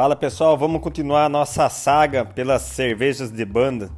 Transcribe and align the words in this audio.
Fala 0.00 0.16
pessoal, 0.16 0.56
vamos 0.56 0.80
continuar 0.80 1.26
a 1.26 1.28
nossa 1.28 1.68
saga 1.68 2.24
pelas 2.24 2.62
cervejas 2.62 3.30
de 3.30 3.44
banda. 3.44 3.90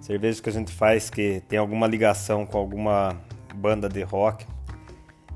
Cervejas 0.00 0.40
que 0.40 0.48
a 0.48 0.52
gente 0.52 0.72
faz 0.72 1.10
que 1.10 1.42
tem 1.46 1.58
alguma 1.58 1.86
ligação 1.86 2.46
com 2.46 2.56
alguma 2.56 3.14
banda 3.54 3.86
de 3.86 4.00
rock. 4.02 4.46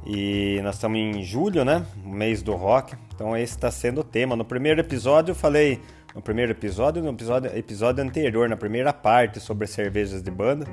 E 0.07 0.61
nós 0.63 0.77
estamos 0.77 0.99
em 0.99 1.23
julho, 1.23 1.63
né? 1.63 1.85
Mês 2.03 2.41
do 2.41 2.55
rock. 2.55 2.97
Então 3.15 3.37
esse 3.37 3.53
está 3.53 3.71
sendo 3.71 4.01
o 4.01 4.03
tema. 4.03 4.35
No 4.35 4.47
primeiro 4.47 4.81
episódio 4.81 5.33
eu 5.33 5.37
falei. 5.37 5.79
No 6.15 6.23
primeiro 6.23 6.53
episódio, 6.53 7.03
no 7.03 7.11
episódio, 7.11 7.55
episódio 7.55 8.03
anterior, 8.03 8.49
na 8.49 8.57
primeira 8.57 8.95
parte 8.95 9.39
sobre 9.39 9.67
cervejas 9.67 10.23
de 10.23 10.31
banda, 10.31 10.67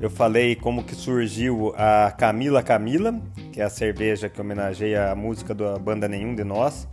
eu 0.00 0.10
falei 0.10 0.56
como 0.56 0.82
que 0.82 0.96
surgiu 0.96 1.72
a 1.76 2.10
Camila 2.10 2.64
Camila, 2.64 3.14
que 3.52 3.60
é 3.60 3.64
a 3.64 3.70
cerveja 3.70 4.28
que 4.28 4.40
homenageia 4.40 5.12
a 5.12 5.14
música 5.14 5.54
da 5.54 5.78
banda 5.78 6.08
Nenhum 6.08 6.34
de 6.34 6.42
Nós 6.42 6.88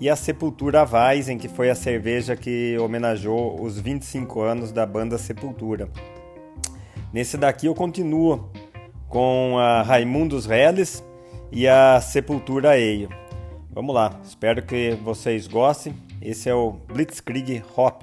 e 0.00 0.08
a 0.08 0.16
Sepultura 0.16 0.84
Weizen, 0.84 1.38
que 1.38 1.48
foi 1.48 1.70
a 1.70 1.74
cerveja 1.74 2.36
que 2.36 2.76
homenageou 2.78 3.60
os 3.60 3.78
25 3.78 4.40
anos 4.40 4.72
da 4.72 4.86
banda 4.86 5.18
Sepultura. 5.18 5.88
Nesse 7.12 7.36
daqui 7.36 7.66
eu 7.66 7.74
continuo 7.74 8.50
com 9.08 9.58
a 9.58 9.82
Raimundos 9.82 10.46
Reles 10.46 11.04
e 11.50 11.66
a 11.66 12.00
Sepultura 12.00 12.72
Ale. 12.72 13.08
Vamos 13.70 13.94
lá, 13.94 14.20
espero 14.24 14.62
que 14.62 14.92
vocês 15.02 15.46
gostem. 15.46 15.94
Esse 16.20 16.48
é 16.48 16.54
o 16.54 16.72
Blitzkrieg 16.72 17.62
Hop. 17.76 18.02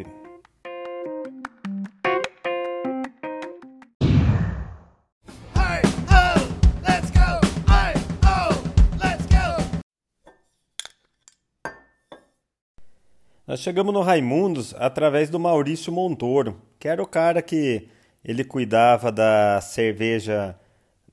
Nós 13.55 13.61
chegamos 13.61 13.93
no 13.93 14.01
Raimundos 14.01 14.75
através 14.77 15.29
do 15.29 15.39
Maurício 15.39 15.89
Montoro, 15.89 16.57
que 16.77 16.89
era 16.89 17.01
o 17.01 17.07
cara 17.07 17.41
que 17.41 17.87
ele 18.21 18.43
cuidava 18.43 19.13
da 19.13 19.61
cerveja 19.61 20.59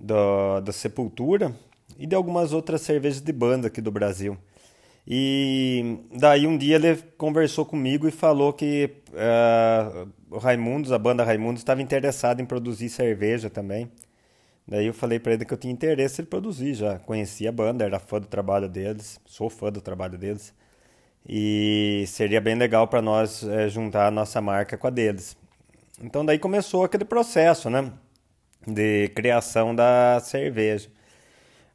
do, 0.00 0.60
da 0.60 0.72
Sepultura 0.72 1.54
e 1.96 2.04
de 2.04 2.16
algumas 2.16 2.52
outras 2.52 2.80
cervejas 2.80 3.20
de 3.20 3.32
banda 3.32 3.68
aqui 3.68 3.80
do 3.80 3.92
Brasil. 3.92 4.36
E 5.06 6.00
daí 6.12 6.44
um 6.44 6.58
dia 6.58 6.74
ele 6.74 6.96
conversou 7.16 7.64
comigo 7.64 8.08
e 8.08 8.10
falou 8.10 8.52
que 8.52 8.90
uh, 9.10 10.08
o 10.28 10.38
Raimundos, 10.38 10.90
a 10.90 10.98
banda 10.98 11.22
Raimundos, 11.22 11.60
estava 11.60 11.80
interessada 11.80 12.42
em 12.42 12.44
produzir 12.44 12.88
cerveja 12.88 13.48
também. 13.48 13.88
Daí 14.66 14.88
eu 14.88 14.94
falei 14.94 15.20
para 15.20 15.34
ele 15.34 15.44
que 15.44 15.54
eu 15.54 15.58
tinha 15.58 15.72
interesse 15.72 16.22
em 16.22 16.24
produzir, 16.24 16.74
já 16.74 16.98
conhecia 16.98 17.50
a 17.50 17.52
banda, 17.52 17.84
era 17.84 18.00
fã 18.00 18.18
do 18.18 18.26
trabalho 18.26 18.68
deles, 18.68 19.20
sou 19.26 19.48
fã 19.48 19.70
do 19.70 19.80
trabalho 19.80 20.18
deles 20.18 20.52
e 21.28 22.04
seria 22.06 22.40
bem 22.40 22.54
legal 22.54 22.88
para 22.88 23.00
nós 23.00 23.42
é, 23.44 23.68
juntar 23.68 24.06
a 24.08 24.10
nossa 24.10 24.40
marca 24.40 24.76
com 24.76 24.86
a 24.86 24.90
deles. 24.90 25.36
Então 26.02 26.24
daí 26.24 26.38
começou 26.38 26.84
aquele 26.84 27.04
processo, 27.04 27.70
né, 27.70 27.92
de 28.66 29.08
criação 29.14 29.74
da 29.74 30.20
cerveja. 30.20 30.88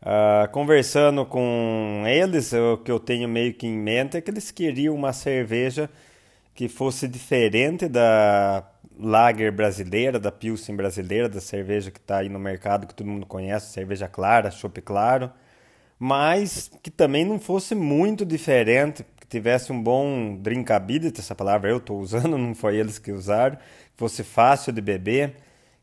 Uh, 0.02 0.48
conversando 0.52 1.26
com 1.26 2.04
eles, 2.06 2.54
o 2.54 2.78
que 2.78 2.92
eu 2.92 3.00
tenho 3.00 3.28
meio 3.28 3.54
que 3.54 3.66
em 3.66 3.78
mente 3.78 4.16
é 4.16 4.22
que 4.22 4.30
eles 4.30 4.52
queriam 4.52 4.94
uma 4.94 5.12
cerveja 5.12 5.90
que 6.54 6.68
fosse 6.68 7.08
diferente 7.08 7.88
da 7.88 8.64
lager 9.00 9.52
brasileira, 9.52 10.20
da 10.20 10.32
pilsen 10.32 10.76
brasileira, 10.76 11.30
da 11.30 11.40
cerveja 11.42 11.92
que 11.92 12.00
está 12.00 12.18
aí 12.18 12.30
no 12.30 12.40
mercado 12.40 12.88
que 12.88 12.94
todo 12.94 13.08
mundo 13.08 13.26
conhece, 13.26 13.74
cerveja 13.74 14.08
clara, 14.08 14.52
chopp 14.52 14.82
claro, 14.82 15.32
mas 16.00 16.70
que 16.82 16.92
também 16.92 17.26
não 17.26 17.40
fosse 17.40 17.76
muito 17.76 18.26
diferente 18.26 19.04
que 19.28 19.38
tivesse 19.38 19.72
um 19.74 19.82
bom 19.82 20.38
drinkability, 20.38 21.20
essa 21.20 21.36
palavra 21.36 21.70
eu 21.70 21.78
estou 21.78 22.00
usando, 22.00 22.38
não 22.40 22.56
foi 22.56 22.78
eles 22.78 22.98
que 22.98 23.12
usaram, 23.12 23.58
que 23.58 23.98
fosse 23.98 24.24
fácil 24.24 24.72
de 24.72 24.82
beber, 24.82 25.36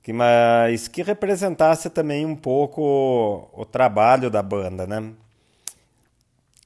que, 0.02 0.12
mas 0.12 0.88
que 0.88 1.02
representasse 1.02 1.90
também 1.90 2.24
um 2.24 2.34
pouco 2.34 2.82
o, 2.82 3.62
o 3.62 3.64
trabalho 3.64 4.30
da 4.30 4.42
banda, 4.42 4.86
né? 4.86 5.12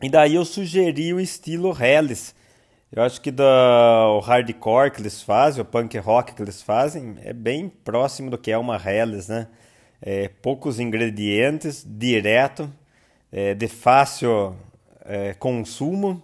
E 0.00 0.08
daí 0.08 0.36
eu 0.36 0.44
sugeri 0.44 1.12
o 1.12 1.18
estilo 1.18 1.76
Hellis. 1.76 2.34
Eu 2.92 3.02
acho 3.02 3.20
que 3.20 3.30
do, 3.32 3.42
o 3.42 4.20
hardcore 4.20 4.92
que 4.92 5.00
eles 5.00 5.20
fazem, 5.20 5.60
o 5.60 5.64
punk 5.64 5.98
rock 5.98 6.34
que 6.34 6.40
eles 6.40 6.62
fazem, 6.62 7.16
é 7.22 7.32
bem 7.32 7.68
próximo 7.68 8.30
do 8.30 8.38
que 8.38 8.52
é 8.52 8.56
uma 8.56 8.76
Hellis, 8.76 9.28
né? 9.28 9.48
É, 10.00 10.28
poucos 10.40 10.78
ingredientes, 10.78 11.84
direto, 11.84 12.72
é, 13.32 13.54
de 13.54 13.66
fácil 13.66 14.56
é, 15.04 15.34
consumo 15.34 16.22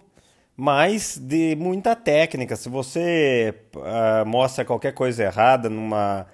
mas 0.55 1.17
de 1.17 1.55
muita 1.55 1.95
técnica. 1.95 2.55
Se 2.55 2.69
você 2.69 3.53
uh, 3.75 4.25
mostra 4.25 4.63
qualquer 4.63 4.93
coisa 4.93 5.23
errada 5.23 5.69
numa, 5.69 6.25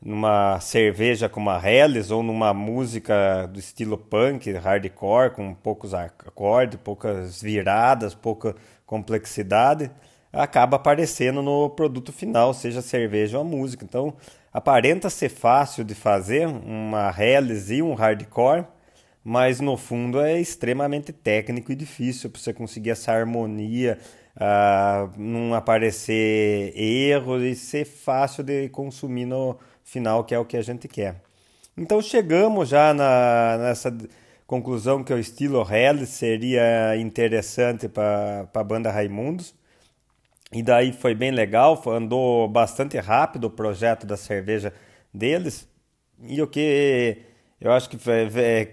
numa 0.00 0.58
cerveja 0.60 1.28
como 1.28 1.50
a 1.50 1.60
Helles 1.62 2.10
ou 2.10 2.22
numa 2.22 2.54
música 2.54 3.46
do 3.46 3.58
estilo 3.58 3.98
punk, 3.98 4.50
hardcore, 4.52 5.32
com 5.32 5.54
poucos 5.54 5.92
acordes, 5.92 6.78
poucas 6.82 7.42
viradas, 7.42 8.14
pouca 8.14 8.54
complexidade, 8.86 9.90
acaba 10.32 10.76
aparecendo 10.76 11.42
no 11.42 11.68
produto 11.70 12.12
final, 12.12 12.54
seja 12.54 12.80
cerveja 12.80 13.38
ou 13.38 13.44
música. 13.44 13.84
Então, 13.84 14.14
aparenta 14.52 15.10
ser 15.10 15.28
fácil 15.28 15.84
de 15.84 15.94
fazer 15.94 16.46
uma 16.46 17.14
Helles 17.16 17.70
e 17.70 17.82
um 17.82 17.94
hardcore 17.94 18.64
mas 19.24 19.60
no 19.60 19.76
fundo 19.76 20.20
é 20.20 20.40
extremamente 20.40 21.12
técnico 21.12 21.72
e 21.72 21.74
difícil 21.74 22.30
para 22.30 22.40
você 22.40 22.52
conseguir 22.52 22.90
essa 22.90 23.12
harmonia, 23.12 23.98
uh, 24.36 25.20
não 25.20 25.54
aparecer 25.54 26.72
erros 26.76 27.42
e 27.42 27.54
ser 27.54 27.84
fácil 27.84 28.42
de 28.42 28.68
consumir 28.70 29.26
no 29.26 29.58
final, 29.84 30.24
que 30.24 30.34
é 30.34 30.38
o 30.38 30.44
que 30.44 30.56
a 30.56 30.62
gente 30.62 30.88
quer. 30.88 31.22
Então 31.76 32.00
chegamos 32.00 32.68
já 32.68 32.92
na, 32.94 33.58
nessa 33.58 33.96
conclusão 34.46 35.04
que 35.04 35.12
o 35.12 35.18
estilo 35.18 35.64
Hell 35.70 36.04
seria 36.06 36.96
interessante 36.96 37.88
para 37.88 38.48
a 38.52 38.64
banda 38.64 38.90
Raimundos. 38.90 39.54
E 40.52 40.62
daí 40.62 40.92
foi 40.92 41.14
bem 41.14 41.30
legal, 41.30 41.80
andou 41.86 42.48
bastante 42.48 42.98
rápido 42.98 43.44
o 43.44 43.50
projeto 43.50 44.04
da 44.04 44.16
cerveja 44.16 44.72
deles. 45.14 45.68
E 46.22 46.42
o 46.42 46.48
que 46.48 47.29
eu 47.60 47.72
acho 47.72 47.88
que 47.90 47.98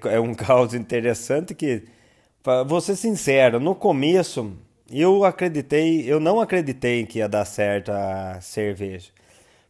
é 0.09 0.19
um 0.19 0.33
caso 0.35 0.77
interessante 0.77 1.53
que, 1.53 1.83
vou 2.65 2.81
ser 2.81 2.95
sincero, 2.95 3.59
no 3.59 3.75
começo 3.75 4.55
eu 4.91 5.25
acreditei, 5.25 6.09
eu 6.11 6.19
não 6.19 6.39
acreditei 6.39 7.05
que 7.05 7.19
ia 7.19 7.27
dar 7.27 7.45
certo 7.45 7.91
a 7.91 8.39
cerveja. 8.41 9.11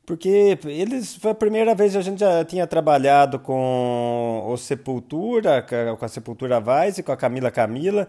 Porque 0.05 0.57
eles, 0.65 1.17
foi 1.17 1.31
a 1.31 1.35
primeira 1.35 1.75
vez 1.75 1.91
que 1.91 1.97
a 1.97 2.01
gente 2.01 2.19
já 2.19 2.45
tinha 2.45 2.65
trabalhado 2.65 3.39
com 3.39 4.43
o 4.47 4.55
Sepultura, 4.55 5.65
com 5.99 6.05
a 6.05 6.07
Sepultura 6.07 6.61
Vice, 6.61 7.03
com 7.03 7.11
a 7.11 7.17
Camila 7.17 7.51
Camila. 7.51 8.07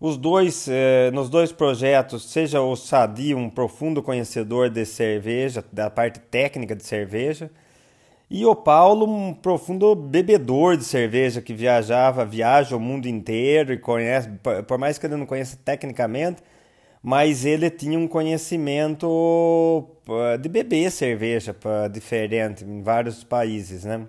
Os 0.00 0.16
dois, 0.16 0.68
eh, 0.68 1.10
nos 1.12 1.28
dois 1.28 1.50
projetos, 1.50 2.30
seja 2.30 2.60
o 2.60 2.76
Sadi, 2.76 3.34
um 3.34 3.50
profundo 3.50 4.02
conhecedor 4.02 4.70
de 4.70 4.84
cerveja, 4.84 5.64
da 5.72 5.90
parte 5.90 6.20
técnica 6.20 6.76
de 6.76 6.84
cerveja, 6.84 7.50
e 8.34 8.46
o 8.46 8.56
Paulo, 8.56 9.04
um 9.04 9.34
profundo 9.34 9.94
bebedor 9.94 10.78
de 10.78 10.84
cerveja 10.84 11.42
que 11.42 11.52
viajava, 11.52 12.24
viaja 12.24 12.74
o 12.74 12.80
mundo 12.80 13.06
inteiro 13.06 13.74
e 13.74 13.78
conhece, 13.78 14.30
por 14.66 14.78
mais 14.78 14.96
que 14.96 15.04
ele 15.04 15.16
não 15.16 15.26
conheça 15.26 15.58
tecnicamente, 15.62 16.42
mas 17.02 17.44
ele 17.44 17.68
tinha 17.68 17.98
um 17.98 18.08
conhecimento 18.08 19.86
de 20.40 20.48
beber 20.48 20.90
cerveja 20.90 21.54
diferente 21.92 22.64
em 22.64 22.80
vários 22.80 23.22
países, 23.22 23.84
né? 23.84 24.08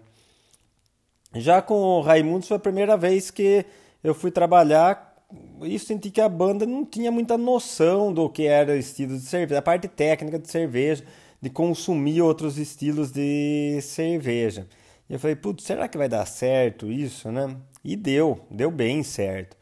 Já 1.36 1.62
com 1.62 1.74
o 1.74 2.00
Raimundo 2.00 2.45
foi 2.45 2.56
a 2.56 2.62
primeira 2.62 2.95
vez 2.95 3.30
que 3.30 3.65
eu 4.01 4.15
fui 4.15 4.31
trabalhar 4.31 5.18
e 5.62 5.77
senti 5.77 6.09
que 6.09 6.21
a 6.21 6.30
banda 6.30 6.65
não 6.65 6.86
tinha 6.86 7.12
muita 7.12 7.38
noção 7.38 8.13
do 8.13 8.30
que 8.30 8.47
era 8.47 8.71
o 8.71 8.77
estilo 8.77 9.18
de 9.18 9.25
cerveja, 9.25 9.59
a 9.59 9.62
parte 9.62 9.89
técnica 9.89 10.39
de 10.39 10.50
cerveja 10.50 11.03
de 11.44 11.50
consumir 11.50 12.22
outros 12.22 12.57
estilos 12.57 13.12
de 13.12 13.78
cerveja. 13.81 14.66
E 15.10 15.13
eu 15.13 15.19
falei, 15.19 15.36
putz, 15.36 15.66
será 15.66 15.90
que 15.90 15.98
vai 15.98 16.07
dar 16.07 16.25
certo 16.25 16.90
isso, 16.90 17.30
né? 17.34 17.57
E 17.84 17.98
deu, 17.98 18.40
deu 18.50 18.72
bem 18.72 19.04
certo. 19.04 19.57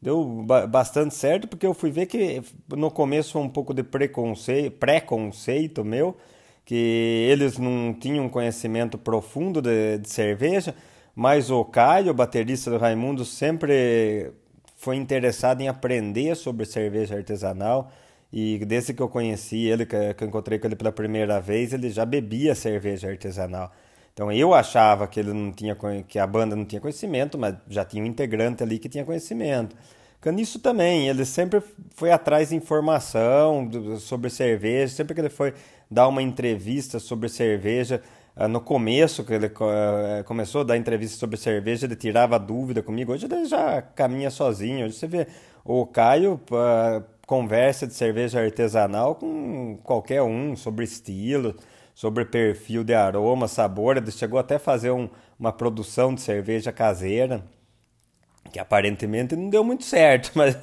Deu 0.00 0.24
bastante 0.68 1.12
certo 1.12 1.48
porque 1.48 1.66
eu 1.66 1.74
fui 1.74 1.90
ver 1.90 2.06
que 2.06 2.40
no 2.68 2.88
começo 2.88 3.36
um 3.36 3.48
pouco 3.48 3.74
de 3.74 3.82
preconceito, 3.82 4.76
preconceito 4.78 5.84
meu, 5.84 6.16
que 6.64 7.26
eles 7.28 7.58
não 7.58 7.92
tinham 7.92 8.28
conhecimento 8.28 8.96
profundo 8.96 9.60
de, 9.60 9.98
de 9.98 10.08
cerveja, 10.08 10.72
mas 11.16 11.50
o 11.50 11.64
Caio, 11.64 12.12
o 12.12 12.14
baterista 12.14 12.70
do 12.70 12.78
Raimundo, 12.78 13.24
sempre 13.24 14.30
foi 14.76 14.94
interessado 14.94 15.62
em 15.62 15.66
aprender 15.66 16.36
sobre 16.36 16.64
cerveja 16.64 17.16
artesanal 17.16 17.90
e 18.36 18.58
desde 18.64 18.92
que 18.92 19.00
eu 19.00 19.08
conheci 19.08 19.64
ele, 19.66 19.86
que 19.86 19.94
eu 19.94 20.26
encontrei 20.26 20.58
com 20.58 20.66
ele 20.66 20.74
pela 20.74 20.90
primeira 20.90 21.40
vez, 21.40 21.72
ele 21.72 21.88
já 21.88 22.04
bebia 22.04 22.52
cerveja 22.56 23.08
artesanal. 23.08 23.70
Então 24.12 24.32
eu 24.32 24.52
achava 24.52 25.06
que 25.06 25.20
ele 25.20 25.32
não 25.32 25.52
tinha 25.52 25.76
que 26.08 26.18
a 26.18 26.26
banda 26.26 26.56
não 26.56 26.64
tinha 26.64 26.80
conhecimento, 26.80 27.38
mas 27.38 27.54
já 27.68 27.84
tinha 27.84 28.02
um 28.02 28.06
integrante 28.06 28.60
ali 28.64 28.80
que 28.80 28.88
tinha 28.88 29.04
conhecimento. 29.04 29.76
Caniço 30.20 30.58
também, 30.58 31.08
ele 31.08 31.24
sempre 31.24 31.62
foi 31.94 32.10
atrás 32.10 32.48
de 32.48 32.56
informação 32.56 33.70
sobre 34.00 34.28
cerveja, 34.30 34.92
sempre 34.92 35.14
que 35.14 35.20
ele 35.20 35.30
foi 35.30 35.54
dar 35.88 36.08
uma 36.08 36.20
entrevista 36.20 36.98
sobre 36.98 37.28
cerveja, 37.28 38.02
ah, 38.34 38.48
no 38.48 38.60
começo, 38.60 39.22
que 39.22 39.32
ele 39.32 39.46
eh, 39.46 40.22
começou 40.24 40.62
a 40.62 40.64
dar 40.64 40.76
entrevista 40.76 41.16
sobre 41.16 41.36
cerveja, 41.36 41.86
ele 41.86 41.94
tirava 41.94 42.36
dúvida 42.36 42.82
comigo. 42.82 43.12
Hoje 43.12 43.26
ele 43.26 43.44
já 43.44 43.80
caminha 43.80 44.28
sozinho. 44.28 44.86
Hoje 44.86 44.96
você 44.96 45.06
vê 45.06 45.28
o 45.64 45.86
Caio 45.86 46.40
uh, 46.50 47.13
conversa 47.26 47.86
de 47.86 47.94
cerveja 47.94 48.40
artesanal 48.40 49.14
com 49.14 49.78
qualquer 49.82 50.22
um 50.22 50.56
sobre 50.56 50.84
estilo, 50.84 51.56
sobre 51.94 52.24
perfil 52.24 52.84
de 52.84 52.94
aroma, 52.94 53.48
sabor. 53.48 53.96
Ele 53.96 54.10
chegou 54.10 54.38
até 54.38 54.56
a 54.56 54.58
fazer 54.58 54.90
um, 54.90 55.08
uma 55.38 55.52
produção 55.52 56.14
de 56.14 56.20
cerveja 56.20 56.72
caseira 56.72 57.44
que 58.52 58.58
aparentemente 58.58 59.34
não 59.34 59.48
deu 59.48 59.64
muito 59.64 59.84
certo, 59.84 60.30
mas 60.36 60.56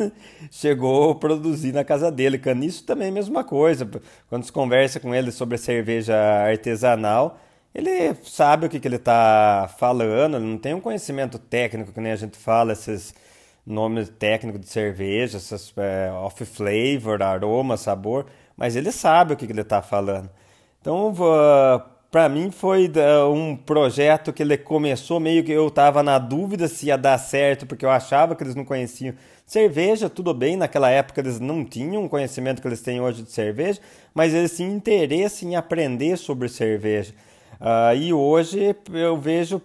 chegou 0.49 1.11
a 1.11 1.15
produzir 1.15 1.73
na 1.73 1.83
casa 1.83 2.11
dele. 2.11 2.37
Caniço 2.37 2.85
também 2.85 3.07
é 3.07 3.09
a 3.09 3.13
mesma 3.13 3.43
coisa. 3.43 3.89
Quando 4.29 4.45
se 4.45 4.51
conversa 4.51 4.99
com 4.99 5.13
ele 5.13 5.31
sobre 5.31 5.57
cerveja 5.57 6.15
artesanal, 6.15 7.37
ele 7.73 8.15
sabe 8.23 8.65
o 8.65 8.69
que, 8.69 8.79
que 8.79 8.87
ele 8.87 8.97
está 8.97 9.69
falando, 9.77 10.37
ele 10.37 10.45
não 10.45 10.57
tem 10.57 10.73
um 10.73 10.81
conhecimento 10.81 11.39
técnico 11.39 11.91
que 11.91 12.01
nem 12.01 12.11
a 12.11 12.15
gente 12.15 12.37
fala, 12.37 12.73
esses 12.73 13.13
nomes 13.71 14.09
técnicos 14.09 14.61
de 14.61 14.67
cerveja, 14.67 15.37
esses 15.37 15.73
é, 15.77 16.11
off 16.11 16.45
flavor, 16.45 17.23
aroma, 17.23 17.77
sabor, 17.77 18.25
mas 18.55 18.75
ele 18.75 18.91
sabe 18.91 19.33
o 19.33 19.37
que, 19.37 19.47
que 19.47 19.53
ele 19.53 19.61
está 19.61 19.81
falando. 19.81 20.29
Então, 20.79 21.13
para 22.11 22.27
mim 22.27 22.51
foi 22.51 22.91
um 23.33 23.55
projeto 23.55 24.33
que 24.33 24.43
ele 24.43 24.57
começou 24.57 25.19
meio 25.19 25.43
que 25.43 25.51
eu 25.51 25.67
estava 25.67 26.03
na 26.03 26.19
dúvida 26.19 26.67
se 26.67 26.87
ia 26.87 26.97
dar 26.97 27.17
certo, 27.17 27.65
porque 27.65 27.85
eu 27.85 27.89
achava 27.89 28.35
que 28.35 28.43
eles 28.43 28.55
não 28.55 28.65
conheciam 28.65 29.15
cerveja, 29.45 30.09
tudo 30.09 30.33
bem, 30.33 30.55
naquela 30.57 30.89
época 30.89 31.21
eles 31.21 31.39
não 31.39 31.63
tinham 31.63 32.05
o 32.05 32.09
conhecimento 32.09 32.61
que 32.61 32.67
eles 32.67 32.81
têm 32.81 32.99
hoje 32.99 33.23
de 33.23 33.31
cerveja, 33.31 33.79
mas 34.13 34.33
eles 34.33 34.55
tinham 34.55 34.71
interesse 34.71 35.45
em 35.45 35.55
aprender 35.55 36.17
sobre 36.17 36.49
cerveja. 36.49 37.13
Uh, 37.59 37.95
e 37.95 38.13
hoje 38.13 38.75
eu 38.93 39.17
vejo 39.17 39.61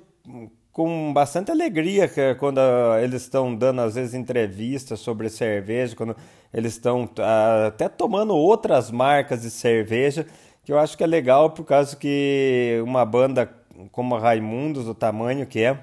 com 0.76 1.10
bastante 1.10 1.50
alegria 1.50 2.06
que 2.06 2.34
quando 2.34 2.60
eles 3.02 3.22
estão 3.22 3.56
dando 3.56 3.80
às 3.80 3.94
vezes 3.94 4.12
entrevistas 4.12 5.00
sobre 5.00 5.30
cerveja, 5.30 5.96
quando 5.96 6.14
eles 6.52 6.74
estão 6.74 7.04
uh, 7.04 7.68
até 7.68 7.88
tomando 7.88 8.36
outras 8.36 8.90
marcas 8.90 9.40
de 9.40 9.50
cerveja 9.50 10.26
que 10.62 10.70
eu 10.70 10.78
acho 10.78 10.94
que 10.94 11.02
é 11.02 11.06
legal 11.06 11.48
por 11.48 11.64
causa 11.64 11.96
que 11.96 12.78
uma 12.84 13.06
banda 13.06 13.50
como 13.90 14.16
a 14.16 14.20
Raimundos, 14.20 14.84
do 14.84 14.94
tamanho 14.94 15.46
que 15.46 15.60
é, 15.60 15.78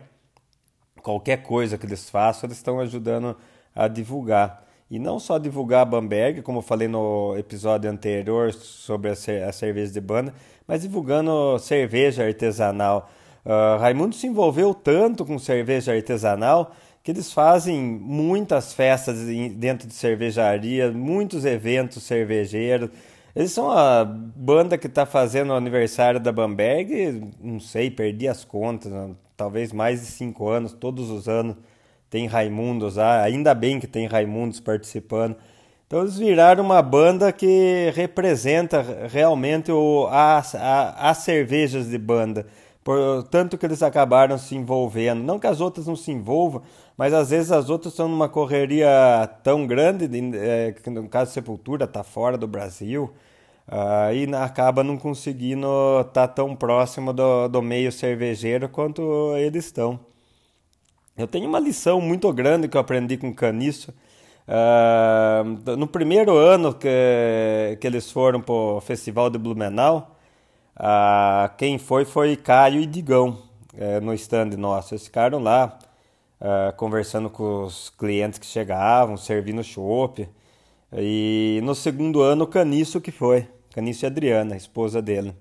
qualquer 1.01 1.38
coisa 1.38 1.75
que 1.75 1.88
eles 1.88 2.07
façam, 2.07 2.46
eles 2.48 2.57
estão 2.57 2.80
ajudando 2.80 3.36
a 3.74 3.88
divulgar. 3.88 4.63
E 4.92 5.00
não 5.00 5.18
só 5.18 5.39
divulgar 5.39 5.81
a 5.81 5.86
Bamberg, 5.86 6.44
como 6.44 6.60
eu 6.60 6.62
falei 6.62 6.88
no 6.88 7.36
episódio 7.36 7.89
anterior 7.89 8.54
sobre 8.54 9.10
a 9.10 9.16
cerveja 9.16 9.92
de 9.92 10.01
banda, 10.01 10.36
mas 10.68 10.84
divulgando 10.84 11.57
cerveja 11.57 12.24
artesanal. 12.24 13.10
Uh, 13.45 13.80
Raimundo 13.80 14.16
se 14.16 14.28
envolveu 14.28 14.74
tanto 14.74 15.25
com 15.25 15.38
cerveja 15.38 15.94
artesanal 15.94 16.74
que 17.04 17.12
eles 17.12 17.34
fazem 17.34 17.81
muitas 17.81 18.74
festas 18.74 19.19
dentro 19.56 19.88
de 19.88 19.94
cervejaria, 19.94 20.90
muitos 20.90 21.44
eventos 21.44 22.04
cervejeiros. 22.04 22.90
Eles 23.36 23.51
são 23.51 23.69
a 23.69 24.06
banda 24.06 24.78
que 24.78 24.88
está 24.88 25.06
fazendo 25.06 25.50
o 25.50 25.56
aniversário 25.56 26.19
da 26.19 26.31
Bamberg, 26.31 27.34
não 27.42 27.60
sei, 27.60 27.92
perdi 27.92 28.28
as 28.28 28.45
contas, 28.45 28.92
né? 28.92 29.10
talvez 29.36 29.74
mais 29.74 30.00
de 30.00 30.07
cinco 30.07 30.48
anos, 30.48 30.72
todos 30.72 31.10
os 31.10 31.28
anos 31.28 31.57
tem 32.10 32.28
Raimundos 32.28 32.96
lá, 32.96 33.22
ainda 33.24 33.54
bem 33.54 33.80
que 33.80 33.88
tem 33.88 34.07
Raimundos 34.07 34.60
participando. 34.60 35.36
Então 35.88 36.01
eles 36.01 36.18
viraram 36.18 36.63
uma 36.63 36.81
banda 36.81 37.31
que 37.34 37.92
representa 37.96 39.07
realmente 39.12 39.72
o, 39.72 40.07
as 40.10 41.18
cervejas 41.18 41.89
de 41.89 41.98
banda. 41.98 42.46
Por 42.83 43.24
tanto 43.24 43.57
que 43.57 43.65
eles 43.65 43.81
acabaram 43.81 44.38
se 44.38 44.56
envolvendo. 44.56 45.24
Não 45.24 45.39
que 45.39 45.47
as 45.47 45.62
outras 45.62 45.88
não 45.88 45.95
se 45.95 46.12
envolvam, 46.12 46.62
mas 46.97 47.13
às 47.13 47.30
vezes 47.30 47.51
as 47.51 47.69
outras 47.69 47.94
estão 47.94 48.09
numa 48.09 48.27
correria 48.27 48.89
tão 49.41 49.65
grande, 49.65 50.09
é, 50.38 50.74
que 50.74 50.89
no 50.89 51.07
caso 51.07 51.31
Sepultura 51.31 51.85
está 51.85 52.03
fora 52.03 52.38
do 52.38 52.47
Brasil, 52.47 53.13
uh, 53.68 54.13
e 54.13 54.33
acaba 54.35 54.83
não 54.83 54.97
conseguindo 54.97 55.68
estar 56.01 56.27
tá 56.27 56.27
tão 56.27 56.56
próximo 56.56 57.13
do, 57.13 57.47
do 57.47 57.62
meio 57.62 57.91
cervejeiro 57.91 58.68
quanto 58.69 59.01
eles 59.38 59.65
estão. 59.65 60.00
Eu 61.18 61.27
tenho 61.27 61.47
uma 61.47 61.59
lição 61.59 62.01
muito 62.01 62.31
grande 62.33 62.68
que 62.68 62.75
eu 62.75 62.81
aprendi 62.81 63.18
com 63.18 63.33
Caniço. 63.33 63.94
Uh, 64.45 65.75
no 65.77 65.88
primeiro 65.88 66.36
ano 66.36 66.74
que, 66.74 67.77
que 67.79 67.88
eles 67.88 68.12
foram 68.12 68.41
para 68.41 68.53
o 68.53 68.81
Festival 68.81 69.29
de 69.29 69.38
Blumenau, 69.38 70.12
uh, 70.78 71.56
quem 71.58 71.78
foi 71.78 72.06
foi 72.06 72.36
Caio 72.36 72.81
e 72.81 72.86
Digão 72.86 73.38
uh, 73.74 74.02
no 74.02 74.14
stand 74.14 74.52
nosso. 74.58 74.94
Eles 74.94 75.06
ficaram 75.06 75.40
lá 75.40 75.78
uh, 76.40 76.75
conversando 76.75 77.30
com 77.30 77.64
os 77.64 77.90
clientes 77.90 78.40
que 78.40 78.46
chegavam, 78.46 79.18
servindo 79.18 79.64
chopp. 79.64 80.28
E 80.96 81.60
no 81.64 81.74
segundo 81.74 82.22
ano, 82.22 82.44
o 82.44 82.48
Caniço 82.48 83.02
que 83.02 83.12
foi. 83.12 83.48
Caniço 83.74 84.06
e 84.06 84.08
Adriana, 84.08 84.54
a 84.54 84.58
esposa 84.58 85.02
dele. 85.02 85.34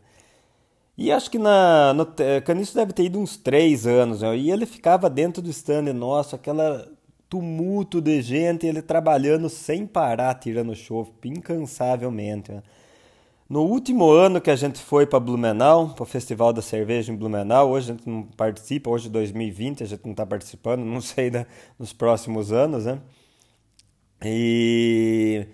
E 0.96 1.11
acho 1.11 1.31
que 1.31 1.38
na, 1.38 1.93
no, 1.94 2.06
Caniço 2.44 2.75
deve 2.75 2.93
ter 2.93 3.05
ido 3.05 3.19
uns 3.19 3.37
três 3.37 3.87
anos. 3.87 4.23
Né? 4.23 4.37
E 4.37 4.50
ele 4.50 4.67
ficava 4.67 5.11
dentro 5.11 5.43
do 5.43 5.50
stand 5.50 5.93
nosso, 5.93 6.34
aquela 6.34 6.88
tumulto 7.29 7.99
de 7.99 8.20
gente, 8.20 8.67
ele 8.67 8.82
trabalhando 8.82 9.49
sem 9.49 9.87
parar, 9.87 10.34
tirando 10.34 10.75
chopp, 10.75 11.26
incansavelmente. 11.26 12.52
Né? 12.52 12.62
No 13.52 13.64
último 13.64 14.10
ano 14.10 14.40
que 14.40 14.50
a 14.50 14.56
gente 14.56 14.78
foi 14.78 15.04
para 15.06 15.20
Blumenau, 15.20 15.90
para 15.90 16.04
o 16.04 16.06
Festival 16.06 16.54
da 16.54 16.62
Cerveja 16.62 17.12
em 17.12 17.16
Blumenau, 17.16 17.69
hoje 17.69 17.90
a 17.90 17.94
gente 17.94 18.08
não 18.08 18.22
participa, 18.22 18.88
hoje 18.88 19.10
2020 19.10 19.82
a 19.82 19.87
gente 19.87 20.02
não 20.04 20.12
está 20.12 20.25
participando, 20.25 20.81
não 20.87 21.02
sei 21.02 21.31
né, 21.31 21.44
nos 21.78 21.93
próximos 21.93 22.50
anos, 22.50 22.87
né? 22.87 22.99
E 24.25 25.46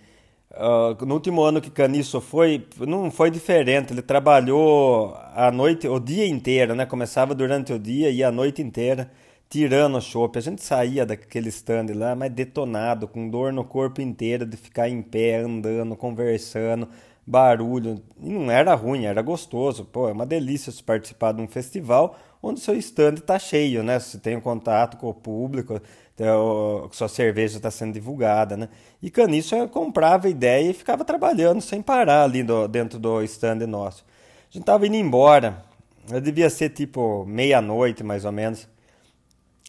uh, 0.52 1.04
no 1.04 1.14
último 1.14 1.42
ano 1.42 1.60
que 1.60 1.72
Caniço 1.72 2.20
foi, 2.20 2.68
não 2.78 3.10
foi 3.10 3.32
diferente, 3.32 3.92
ele 3.92 4.02
trabalhou 4.02 5.16
a 5.34 5.50
noite, 5.50 5.88
o 5.88 5.98
dia 5.98 6.24
inteiro, 6.24 6.76
né? 6.76 6.86
Começava 6.86 7.34
durante 7.34 7.72
o 7.72 7.80
dia 7.80 8.10
e 8.12 8.22
a 8.22 8.30
noite 8.30 8.62
inteira 8.62 9.10
tirando 9.50 9.96
o 9.98 10.00
chopp. 10.00 10.38
A 10.38 10.40
gente 10.40 10.62
saía 10.62 11.04
daquele 11.04 11.48
stand 11.48 11.86
lá, 11.96 12.14
mas 12.14 12.30
detonado, 12.30 13.08
com 13.08 13.28
dor 13.28 13.52
no 13.52 13.64
corpo 13.64 14.00
inteiro 14.00 14.46
de 14.46 14.56
ficar 14.56 14.88
em 14.88 15.02
pé, 15.02 15.38
andando, 15.40 15.96
conversando 15.96 16.88
barulho. 17.28 18.02
E 18.20 18.30
não 18.30 18.50
era 18.50 18.74
ruim, 18.74 19.04
era 19.04 19.20
gostoso. 19.22 19.84
Pô, 19.84 20.08
é 20.08 20.12
uma 20.12 20.26
delícia 20.26 20.72
se 20.72 20.82
participar 20.82 21.32
de 21.32 21.42
um 21.42 21.46
festival 21.46 22.16
onde 22.42 22.60
seu 22.60 22.74
stand 22.76 23.14
está 23.14 23.38
cheio, 23.38 23.82
né? 23.82 23.98
Você 23.98 24.18
tem 24.18 24.36
um 24.36 24.40
contato 24.40 24.96
com 24.96 25.08
o 25.08 25.14
público, 25.14 25.80
então, 26.14 26.88
sua 26.92 27.08
cerveja 27.08 27.58
está 27.58 27.70
sendo 27.70 27.92
divulgada, 27.92 28.56
né? 28.56 28.68
E 29.02 29.10
Caniço 29.10 29.54
eu 29.54 29.68
comprava 29.68 30.28
ideia 30.28 30.70
e 30.70 30.74
ficava 30.74 31.04
trabalhando 31.04 31.60
sem 31.60 31.82
parar 31.82 32.24
ali 32.24 32.42
do, 32.42 32.66
dentro 32.66 32.98
do 32.98 33.22
stand 33.22 33.66
nosso. 33.66 34.04
A 34.50 34.52
gente 34.52 34.64
tava 34.64 34.86
indo 34.86 34.96
embora, 34.96 35.62
eu 36.10 36.20
devia 36.20 36.48
ser 36.48 36.70
tipo 36.70 37.24
meia-noite 37.26 38.02
mais 38.02 38.24
ou 38.24 38.32
menos, 38.32 38.68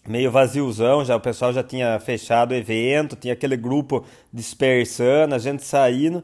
meio 0.08 0.32
vaziozão, 0.32 1.04
já 1.04 1.16
o 1.16 1.20
pessoal 1.20 1.52
já 1.54 1.64
tinha 1.64 2.00
fechado 2.00 2.52
o 2.52 2.56
evento, 2.56 3.16
tinha 3.16 3.34
aquele 3.34 3.58
grupo 3.58 4.06
dispersando, 4.34 5.36
a 5.36 5.40
gente 5.40 5.64
saindo. 5.64 6.24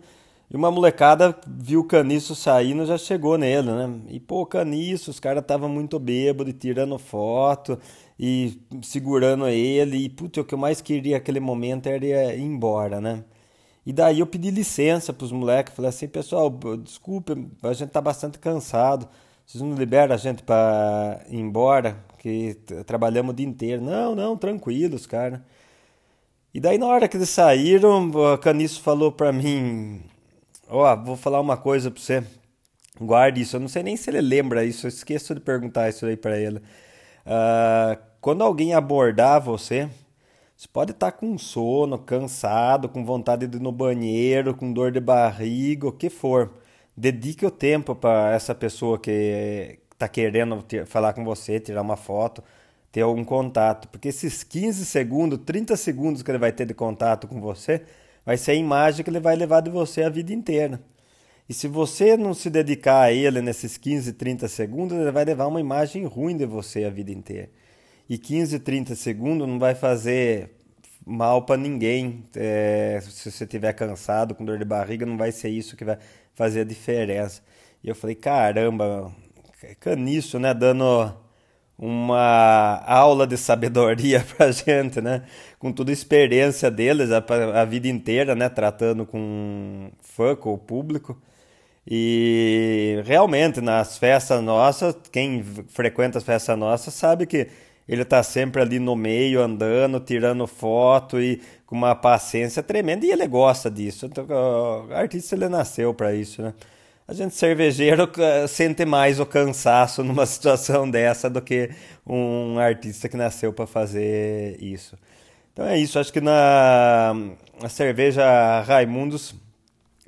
E 0.50 0.56
uma 0.56 0.70
molecada 0.70 1.36
viu 1.48 1.82
o 1.82 1.84
Caniço 1.84 2.36
saindo 2.36 2.86
já 2.86 2.98
chegou 2.98 3.38
nele, 3.38 3.72
né? 3.72 4.02
E 4.10 4.20
pô, 4.20 4.46
Caniço, 4.46 5.12
os 5.12 5.20
caras 5.20 5.42
estavam 5.42 5.68
muito 5.68 5.98
bêbados, 6.00 6.54
tirando 6.60 6.98
foto 7.00 7.80
e 8.20 8.62
segurando 8.84 9.48
ele. 9.48 9.98
E 10.06 10.10
putz, 10.10 10.38
o 10.38 10.44
que 10.44 10.54
eu 10.54 10.58
mais 10.58 10.82
queria 10.82 11.16
naquele 11.18 11.40
momento 11.40 11.88
era 11.88 12.36
ir 12.36 12.42
embora, 12.42 13.02
né? 13.02 13.24
E 13.86 13.94
daí 13.94 14.20
eu 14.20 14.28
pedi 14.28 14.50
licença 14.52 15.14
pros 15.14 15.32
moleques, 15.32 15.74
falei 15.76 15.90
assim, 15.90 16.08
pessoal, 16.08 16.50
desculpa, 16.84 17.38
a 17.64 17.74
gente 17.74 17.90
tá 17.90 18.02
bastante 18.02 18.40
cansado. 18.40 19.08
Vocês 19.46 19.62
não 19.62 19.76
liberam 19.76 20.16
a 20.16 20.18
gente 20.18 20.42
para 20.42 21.24
ir 21.30 21.38
embora, 21.38 22.04
que 22.18 22.56
trabalhamos 22.86 23.34
o 23.34 23.36
dia 23.36 23.46
inteiro. 23.46 23.82
Não, 23.84 24.16
não, 24.16 24.36
tranquilos, 24.36 25.06
cara. 25.06 25.46
E 26.54 26.60
daí 26.60 26.78
na 26.78 26.88
hora 26.88 27.08
que 27.08 27.18
eles 27.18 27.30
saíram, 27.30 28.10
o 28.10 28.38
Caniço 28.40 28.82
falou 28.82 29.12
para 29.12 29.32
mim, 29.32 30.02
Ó, 30.68 30.92
oh, 30.92 31.04
vou 31.04 31.16
falar 31.16 31.40
uma 31.40 31.58
coisa 31.58 31.92
pra 31.92 32.02
você. 32.02 32.24
Guarde 33.00 33.42
isso. 33.42 33.56
Eu 33.56 33.60
não 33.60 33.68
sei 33.68 33.84
nem 33.84 33.96
se 33.96 34.10
ele 34.10 34.22
lembra 34.22 34.66
isso. 34.66 34.86
Eu 34.86 34.90
esqueço 34.90 35.36
de 35.36 35.42
perguntar 35.42 35.90
isso 35.90 36.06
aí 36.06 36.18
para 36.18 36.40
ele. 36.40 36.58
Uh, 36.58 38.02
quando 38.20 38.44
alguém 38.44 38.74
abordar 38.74 39.42
você, 39.42 39.90
você 40.58 40.68
pode 40.68 40.92
estar 40.92 41.12
tá 41.12 41.18
com 41.18 41.38
sono, 41.38 42.00
cansado, 42.00 42.90
com 42.90 43.06
vontade 43.06 43.48
de 43.48 43.58
ir 43.58 43.62
no 43.62 43.72
banheiro, 43.72 44.56
com 44.56 44.72
dor 44.72 44.92
de 44.92 45.00
barriga, 45.00 45.88
o 45.88 45.92
que 45.92 46.10
for. 46.10 46.52
Dedique 46.98 47.46
o 47.46 47.52
tempo 47.52 47.94
para 47.94 48.34
essa 48.34 48.56
pessoa 48.56 48.98
que 48.98 49.80
está 49.92 50.08
querendo 50.08 50.64
falar 50.86 51.14
com 51.14 51.24
você, 51.26 51.60
tirar 51.60 51.82
uma 51.82 51.98
foto, 51.98 52.44
ter 52.92 53.02
algum 53.02 53.24
contato, 53.24 53.88
porque 53.90 54.08
esses 54.08 54.44
15 54.44 54.86
segundos, 54.86 55.40
30 55.46 55.76
segundos 55.76 56.24
que 56.24 56.32
ele 56.32 56.38
vai 56.38 56.52
ter 56.52 56.66
de 56.66 56.74
contato 56.74 57.28
com 57.28 57.42
você, 57.42 57.84
vai 58.26 58.38
ser 58.38 58.52
a 58.52 58.56
imagem 58.56 59.04
que 59.04 59.10
ele 59.10 59.20
vai 59.20 59.36
levar 59.36 59.62
de 59.62 59.70
você 59.70 60.04
a 60.04 60.10
vida 60.10 60.34
inteira. 60.34 60.82
E 61.48 61.54
se 61.54 61.68
você 61.68 62.18
não 62.18 62.34
se 62.34 62.50
dedicar 62.50 63.02
a 63.02 63.12
ele 63.12 63.42
nesses 63.42 63.78
15, 63.78 64.14
30 64.14 64.48
segundos, 64.48 64.98
ele 64.98 65.12
vai 65.12 65.24
levar 65.24 65.46
uma 65.48 65.60
imagem 65.60 66.06
ruim 66.06 66.36
de 66.36 66.46
você 66.46 66.86
a 66.86 66.90
vida 66.90 67.12
inteira. 67.12 67.50
E 68.10 68.18
15, 68.18 68.60
30 68.60 68.96
segundos 68.96 69.48
não 69.48 69.60
vai 69.60 69.76
fazer 69.76 70.52
mal 71.06 71.44
para 71.44 71.58
ninguém. 71.58 72.24
É, 72.36 73.00
se 73.02 73.32
você 73.32 73.44
estiver 73.44 73.74
cansado, 73.74 74.34
com 74.34 74.44
dor 74.44 74.58
de 74.58 74.66
barriga, 74.66 75.06
não 75.06 75.18
vai 75.18 75.32
ser 75.32 75.50
isso 75.50 75.78
que 75.78 75.86
vai 75.86 75.98
fazer 76.34 76.62
a 76.62 76.64
diferença. 76.64 77.44
E 77.84 77.90
eu 77.90 77.96
falei, 77.96 78.16
caramba, 78.16 79.14
caniço, 79.80 80.40
né? 80.40 80.54
Dando 80.54 81.16
uma 81.78 82.82
aula 82.86 83.28
de 83.28 83.38
sabedoria 83.38 84.26
pra 84.38 84.52
gente, 84.52 85.02
né? 85.02 85.24
Com 85.60 85.72
toda 85.72 85.92
a 85.92 85.94
experiência 85.94 86.72
deles 86.72 87.10
a, 87.12 87.24
a 87.62 87.66
vida 87.66 87.88
inteira, 87.88 88.36
né? 88.36 88.50
Tratando 88.50 89.06
com 89.06 89.92
fã, 90.02 90.36
com 90.36 90.54
o 90.54 90.58
público. 90.58 91.20
E 91.88 93.02
realmente, 93.06 93.62
nas 93.62 93.98
festas 93.98 94.42
nossas, 94.42 94.96
quem 95.12 95.44
frequenta 95.68 96.18
as 96.18 96.24
festas 96.24 96.58
nossas 96.58 96.94
sabe 96.94 97.28
que 97.28 97.48
ele 97.88 98.02
está 98.02 98.24
sempre 98.24 98.62
ali 98.62 98.80
no 98.80 98.96
meio, 98.96 99.42
andando, 99.42 100.00
tirando 100.00 100.48
foto 100.48 101.22
e 101.22 101.40
com 101.66 101.76
uma 101.76 101.94
paciência 101.94 102.64
tremenda. 102.64 103.06
E 103.06 103.12
ele 103.12 103.28
gosta 103.28 103.70
disso. 103.70 104.08
Então, 104.08 104.26
o 104.28 104.94
artista 104.94 105.36
ele 105.36 105.48
nasceu 105.48 105.94
para 105.94 106.14
isso, 106.14 106.42
né? 106.42 106.54
A 107.08 107.14
gente 107.14 107.36
cervejeiro 107.36 108.10
sente 108.48 108.86
mais 108.86 109.20
o 109.20 109.26
cansaço 109.26 110.04
numa 110.04 110.26
situação 110.28 110.90
dessa 110.90 111.30
do 111.30 111.42
que 111.42 111.70
um 112.06 112.58
artista 112.60 113.08
que 113.08 113.18
nasceu 113.18 113.54
para 113.54 113.68
fazer 113.68 114.62
isso. 114.62 114.98
Então 115.54 115.66
é 115.66 115.78
isso. 115.78 116.00
Acho 116.00 116.12
que 116.12 116.22
na, 116.22 117.14
cerveja 117.70 118.62
Raimundos 118.62 119.36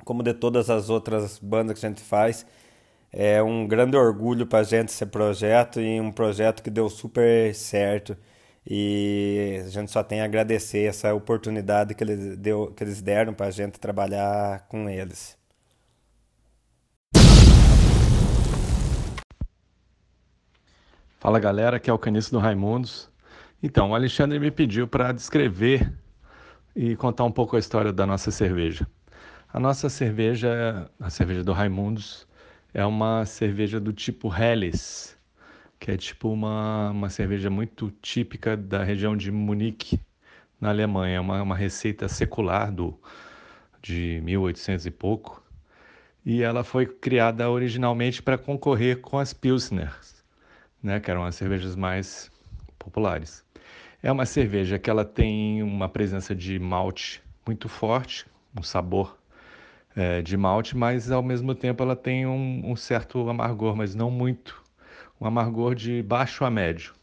como 0.07 0.23
de 0.23 0.33
todas 0.33 0.69
as 0.69 0.89
outras 0.89 1.37
bandas 1.37 1.77
que 1.77 1.85
a 1.85 1.89
gente 1.89 2.01
faz. 2.01 2.45
É 3.11 3.43
um 3.43 3.67
grande 3.67 3.97
orgulho 3.97 4.47
para 4.47 4.59
a 4.59 4.63
gente 4.63 4.89
esse 4.89 5.05
projeto 5.05 5.81
e 5.81 5.99
um 5.99 6.11
projeto 6.11 6.63
que 6.63 6.69
deu 6.69 6.89
super 6.89 7.53
certo. 7.53 8.17
E 8.65 9.61
a 9.65 9.69
gente 9.69 9.91
só 9.91 10.03
tem 10.03 10.21
a 10.21 10.25
agradecer 10.25 10.85
essa 10.85 11.13
oportunidade 11.13 11.93
que 11.93 12.03
eles, 12.03 12.37
deu, 12.37 12.73
que 12.75 12.83
eles 12.83 13.01
deram 13.01 13.33
para 13.33 13.47
a 13.47 13.51
gente 13.51 13.79
trabalhar 13.79 14.67
com 14.69 14.89
eles. 14.89 15.37
Fala 21.19 21.39
galera, 21.39 21.77
aqui 21.77 21.89
é 21.89 21.93
o 21.93 21.97
Caniço 21.97 22.29
do 22.29 22.37
Raimundos. 22.37 23.09
Então, 23.61 23.89
o 23.89 23.95
Alexandre 23.95 24.39
me 24.39 24.51
pediu 24.51 24.87
para 24.87 25.11
descrever 25.11 25.91
e 26.75 26.95
contar 26.95 27.23
um 27.23 27.31
pouco 27.31 27.55
a 27.55 27.59
história 27.59 27.91
da 27.91 28.05
nossa 28.05 28.29
cerveja. 28.29 28.87
A 29.51 29.59
nossa 29.59 29.89
cerveja, 29.89 30.87
a 30.99 31.09
cerveja 31.09 31.43
do 31.43 31.53
Raimundos, 31.53 32.27
é 32.71 32.85
uma 32.85 33.25
cerveja 33.25 33.79
do 33.79 33.91
tipo 33.91 34.31
Helles, 34.31 35.17
que 35.79 35.89
é 35.89 35.97
tipo 35.97 36.29
uma, 36.29 36.91
uma 36.91 37.09
cerveja 37.09 37.49
muito 37.49 37.91
típica 37.99 38.55
da 38.55 38.83
região 38.83 39.17
de 39.17 39.31
Munique, 39.31 39.99
na 40.61 40.69
Alemanha. 40.69 41.17
É 41.17 41.19
uma, 41.19 41.41
uma 41.41 41.55
receita 41.55 42.07
secular 42.07 42.71
do, 42.71 42.95
de 43.81 44.21
1800 44.23 44.85
e 44.85 44.91
pouco. 44.91 45.43
E 46.23 46.43
ela 46.43 46.63
foi 46.63 46.85
criada 46.85 47.49
originalmente 47.49 48.21
para 48.21 48.37
concorrer 48.37 49.01
com 49.01 49.17
as 49.17 49.33
Pilsners, 49.33 50.16
né, 50.81 50.99
que 50.99 51.09
eram 51.09 51.23
as 51.23 51.35
cervejas 51.35 51.75
mais 51.75 52.31
populares. 52.77 53.43
É 54.01 54.11
uma 54.11 54.25
cerveja 54.25 54.77
que 54.77 54.89
ela 54.89 55.03
tem 55.03 55.63
uma 55.63 55.89
presença 55.89 56.35
de 56.35 56.59
malte 56.59 57.21
muito 57.45 57.67
forte, 57.67 58.25
um 58.55 58.61
sabor 58.61 59.17
é, 59.95 60.21
de 60.21 60.37
malte, 60.37 60.77
mas 60.77 61.09
ao 61.11 61.23
mesmo 61.23 61.55
tempo 61.55 61.81
ela 61.81 61.95
tem 61.95 62.27
um, 62.27 62.71
um, 62.71 62.75
certo 62.75 63.27
amargor, 63.29 63.75
mas 63.75 63.95
não 63.95 64.11
muito. 64.11 64.61
Um 65.19 65.25
amargor 65.25 65.73
de 65.73 66.03
baixo 66.03 66.45
a 66.45 66.51
médio. 66.51 66.93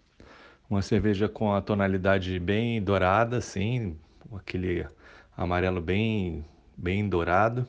Uma 0.71 0.81
cerveja 0.81 1.29
com 1.29 1.53
a 1.53 1.61
tonalidade 1.61 2.39
bem 2.39 2.81
dourada, 2.81 3.39
assim, 3.39 3.97
aquele 4.35 4.87
amarelo 5.37 5.81
bem, 5.81 6.45
bem 6.77 7.09
dourado. 7.09 7.67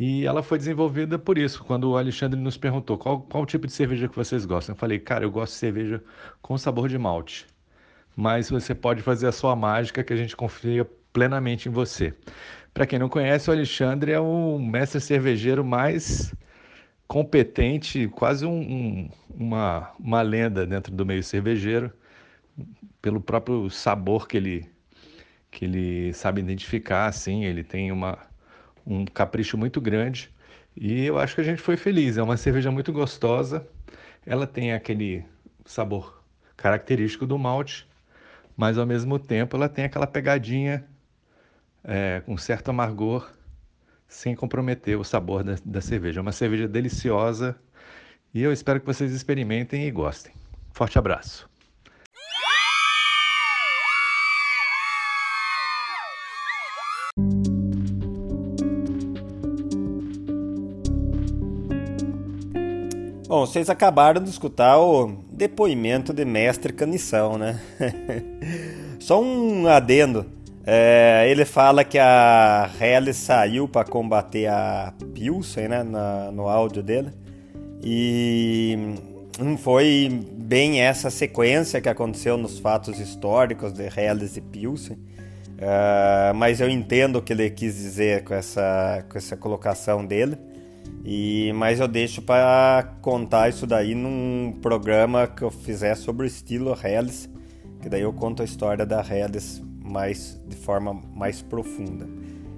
E 0.00 0.24
ela 0.24 0.42
foi 0.42 0.56
desenvolvida 0.56 1.18
por 1.18 1.36
isso. 1.36 1.62
Quando 1.62 1.90
o 1.90 1.96
Alexandre 1.98 2.40
nos 2.40 2.56
perguntou 2.56 2.96
qual, 2.96 3.20
qual 3.20 3.44
tipo 3.44 3.66
de 3.66 3.72
cerveja 3.74 4.08
que 4.08 4.16
vocês 4.16 4.46
gostam, 4.46 4.72
eu 4.72 4.78
falei, 4.78 4.98
cara, 4.98 5.26
eu 5.26 5.30
gosto 5.30 5.52
de 5.52 5.58
cerveja 5.58 6.02
com 6.40 6.56
sabor 6.56 6.88
de 6.88 6.96
malte. 6.96 7.46
Mas 8.16 8.48
você 8.48 8.74
pode 8.74 9.02
fazer 9.02 9.26
a 9.26 9.32
sua 9.32 9.54
mágica 9.54 10.02
que 10.02 10.10
a 10.14 10.16
gente 10.16 10.34
confia 10.34 10.88
plenamente 11.12 11.68
em 11.68 11.72
você. 11.72 12.14
Para 12.72 12.86
quem 12.86 12.98
não 12.98 13.10
conhece, 13.10 13.50
o 13.50 13.52
Alexandre 13.52 14.12
é 14.12 14.18
o 14.18 14.58
mestre 14.58 15.02
cervejeiro 15.02 15.62
mais 15.62 16.34
competente, 17.06 18.08
quase 18.08 18.46
um, 18.46 18.58
um, 18.58 19.10
uma, 19.28 19.90
uma 20.00 20.22
lenda 20.22 20.66
dentro 20.66 20.94
do 20.94 21.04
meio 21.04 21.22
cervejeiro, 21.22 21.92
pelo 23.02 23.20
próprio 23.20 23.68
sabor 23.68 24.26
que 24.26 24.38
ele, 24.38 24.70
que 25.50 25.66
ele 25.66 26.14
sabe 26.14 26.40
identificar, 26.40 27.06
assim, 27.06 27.44
ele 27.44 27.62
tem 27.62 27.92
uma, 27.92 28.29
um 28.86 29.04
capricho 29.04 29.56
muito 29.56 29.80
grande 29.80 30.32
e 30.76 31.04
eu 31.04 31.18
acho 31.18 31.34
que 31.34 31.40
a 31.40 31.44
gente 31.44 31.60
foi 31.60 31.76
feliz. 31.76 32.16
É 32.16 32.22
uma 32.22 32.36
cerveja 32.36 32.70
muito 32.70 32.92
gostosa, 32.92 33.66
ela 34.24 34.46
tem 34.46 34.72
aquele 34.72 35.24
sabor 35.64 36.22
característico 36.56 37.26
do 37.26 37.38
malte, 37.38 37.88
mas 38.56 38.78
ao 38.78 38.86
mesmo 38.86 39.18
tempo 39.18 39.56
ela 39.56 39.68
tem 39.68 39.84
aquela 39.84 40.06
pegadinha 40.06 40.84
é, 41.82 42.20
com 42.24 42.36
certo 42.36 42.70
amargor, 42.70 43.30
sem 44.06 44.34
comprometer 44.34 44.98
o 44.98 45.04
sabor 45.04 45.42
da, 45.42 45.56
da 45.64 45.80
cerveja. 45.80 46.20
É 46.20 46.22
uma 46.22 46.32
cerveja 46.32 46.68
deliciosa 46.68 47.56
e 48.34 48.42
eu 48.42 48.52
espero 48.52 48.80
que 48.80 48.86
vocês 48.86 49.12
experimentem 49.12 49.86
e 49.86 49.90
gostem. 49.90 50.32
Forte 50.72 50.98
abraço! 50.98 51.49
Bom, 63.40 63.46
vocês 63.46 63.70
acabaram 63.70 64.22
de 64.22 64.28
escutar 64.28 64.78
o 64.78 65.24
depoimento 65.32 66.12
de 66.12 66.26
mestre 66.26 66.74
Canição, 66.74 67.38
né? 67.38 67.58
Só 69.00 69.18
um 69.18 69.66
adendo. 69.66 70.26
É, 70.66 71.26
ele 71.26 71.46
fala 71.46 71.82
que 71.82 71.98
a 71.98 72.70
Helle 72.78 73.14
saiu 73.14 73.66
para 73.66 73.88
combater 73.88 74.46
a 74.46 74.92
Pilsen, 75.14 75.68
né, 75.68 75.82
na, 75.82 76.30
no 76.30 76.50
áudio 76.50 76.82
dele. 76.82 77.12
E 77.82 78.76
não 79.38 79.56
foi 79.56 80.22
bem 80.36 80.82
essa 80.82 81.08
sequência 81.08 81.80
que 81.80 81.88
aconteceu 81.88 82.36
nos 82.36 82.58
fatos 82.58 83.00
históricos 83.00 83.72
de 83.72 83.84
Helles 83.84 84.36
e 84.36 84.42
Pilsen. 84.42 84.98
Uh, 84.98 86.34
mas 86.34 86.60
eu 86.60 86.68
entendo 86.68 87.16
o 87.16 87.22
que 87.22 87.32
ele 87.32 87.48
quis 87.48 87.74
dizer 87.74 88.22
com 88.22 88.34
essa, 88.34 89.02
com 89.08 89.16
essa 89.16 89.34
colocação 89.34 90.04
dele. 90.04 90.36
E, 91.04 91.52
mas 91.54 91.80
eu 91.80 91.88
deixo 91.88 92.22
para 92.22 92.94
contar 93.00 93.48
isso 93.48 93.66
daí 93.66 93.94
num 93.94 94.58
programa 94.60 95.26
que 95.26 95.42
eu 95.42 95.50
fizer 95.50 95.94
sobre 95.94 96.26
o 96.26 96.28
estilo 96.28 96.76
Helles, 96.82 97.28
que 97.80 97.88
daí 97.88 98.02
eu 98.02 98.12
conto 98.12 98.42
a 98.42 98.44
história 98.44 98.84
da 98.84 99.00
Helles 99.00 99.62
mais 99.82 100.40
de 100.46 100.56
forma 100.56 100.94
mais 101.14 101.42
profunda. 101.42 102.08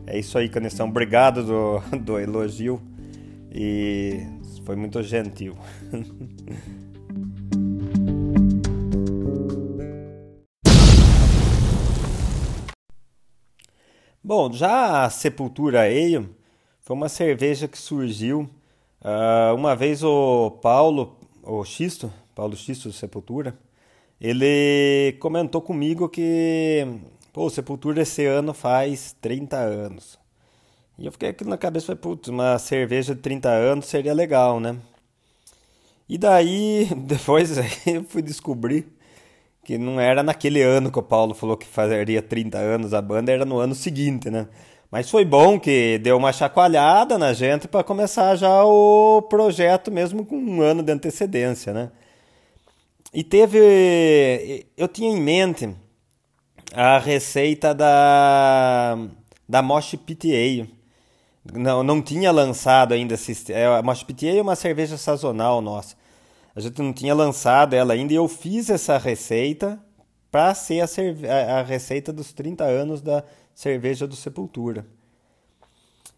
É 0.06 0.18
isso 0.18 0.36
aí, 0.36 0.48
Canestão. 0.48 0.88
Obrigado 0.88 1.44
do, 1.44 1.80
do 1.98 2.18
elogio 2.18 2.82
e 3.50 4.26
foi 4.64 4.76
muito 4.76 5.02
gentil. 5.02 5.56
Bom, 14.24 14.52
já 14.52 15.04
a 15.04 15.10
Sepultura 15.10 15.82
Ale 15.82 16.28
foi 16.82 16.94
uma 16.94 17.08
cerveja 17.08 17.66
que 17.66 17.78
surgiu 17.78 18.48
uh, 19.00 19.54
uma 19.54 19.74
vez 19.74 20.04
o 20.04 20.50
Paulo, 20.62 21.16
o 21.42 21.64
Xisto, 21.64 22.12
Paulo 22.34 22.56
Xisto 22.56 22.88
do 22.88 22.94
Sepultura, 22.94 23.58
ele 24.20 25.16
comentou 25.18 25.60
comigo 25.60 26.08
que 26.08 26.86
Pô, 27.32 27.48
Sepultura 27.48 28.02
esse 28.02 28.26
ano 28.26 28.52
faz 28.52 29.16
30 29.22 29.56
anos. 29.56 30.18
E 30.98 31.06
eu 31.06 31.12
fiquei 31.12 31.30
aqui 31.30 31.44
na 31.44 31.56
cabeça, 31.56 31.86
falei, 31.86 32.00
putz, 32.00 32.28
uma 32.28 32.58
cerveja 32.58 33.14
de 33.14 33.22
30 33.22 33.48
anos 33.48 33.86
seria 33.86 34.12
legal, 34.12 34.60
né? 34.60 34.76
E 36.06 36.18
daí, 36.18 36.90
depois 36.94 37.56
eu 37.86 38.04
fui 38.04 38.20
descobrir 38.20 38.86
que 39.64 39.78
não 39.78 39.98
era 39.98 40.22
naquele 40.22 40.60
ano 40.60 40.92
que 40.92 40.98
o 40.98 41.02
Paulo 41.02 41.32
falou 41.34 41.56
que 41.56 41.66
faria 41.66 42.20
30 42.20 42.58
anos 42.58 42.92
a 42.92 43.00
banda, 43.00 43.32
era 43.32 43.46
no 43.46 43.58
ano 43.58 43.74
seguinte, 43.74 44.28
né? 44.28 44.46
Mas 44.92 45.10
foi 45.10 45.24
bom 45.24 45.58
que 45.58 45.98
deu 45.98 46.16
uma 46.16 46.32
chacoalhada 46.32 47.18
na 47.18 47.32
gente 47.32 47.66
para 47.66 47.82
começar 47.82 48.36
já 48.36 48.64
o 48.64 49.22
projeto 49.22 49.90
mesmo 49.90 50.24
com 50.24 50.36
um 50.36 50.60
ano 50.60 50.84
de 50.84 50.92
antecedência, 50.92 51.72
né? 51.72 51.90
e 53.12 53.22
teve. 53.22 54.66
Eu 54.76 54.88
tinha 54.88 55.10
em 55.10 55.20
mente 55.20 55.74
a 56.72 56.98
receita 56.98 57.74
da, 57.74 58.96
da 59.48 59.60
Mosh 59.60 59.94
PTA. 59.94 60.66
Não, 61.52 61.82
não 61.82 62.00
tinha 62.00 62.30
lançado 62.30 62.94
ainda. 62.94 63.14
Esse, 63.14 63.52
é, 63.52 63.66
a 63.66 63.82
Mosh 63.82 64.02
PTA 64.02 64.38
é 64.38 64.42
uma 64.42 64.56
cerveja 64.56 64.96
sazonal 64.96 65.60
nossa. 65.60 65.96
A 66.54 66.60
gente 66.60 66.80
não 66.80 66.92
tinha 66.92 67.14
lançado 67.14 67.74
ela 67.74 67.92
ainda 67.92 68.12
e 68.12 68.16
eu 68.16 68.28
fiz 68.28 68.70
essa 68.70 68.96
receita 68.96 69.78
para 70.30 70.54
ser 70.54 70.80
a, 70.80 70.86
a, 70.86 71.60
a, 71.60 71.62
receita 71.62 72.12
dos 72.12 72.32
30 72.32 72.64
anos 72.64 73.02
da 73.02 73.22
cerveja 73.54 74.06
do 74.06 74.16
Sepultura. 74.16 74.86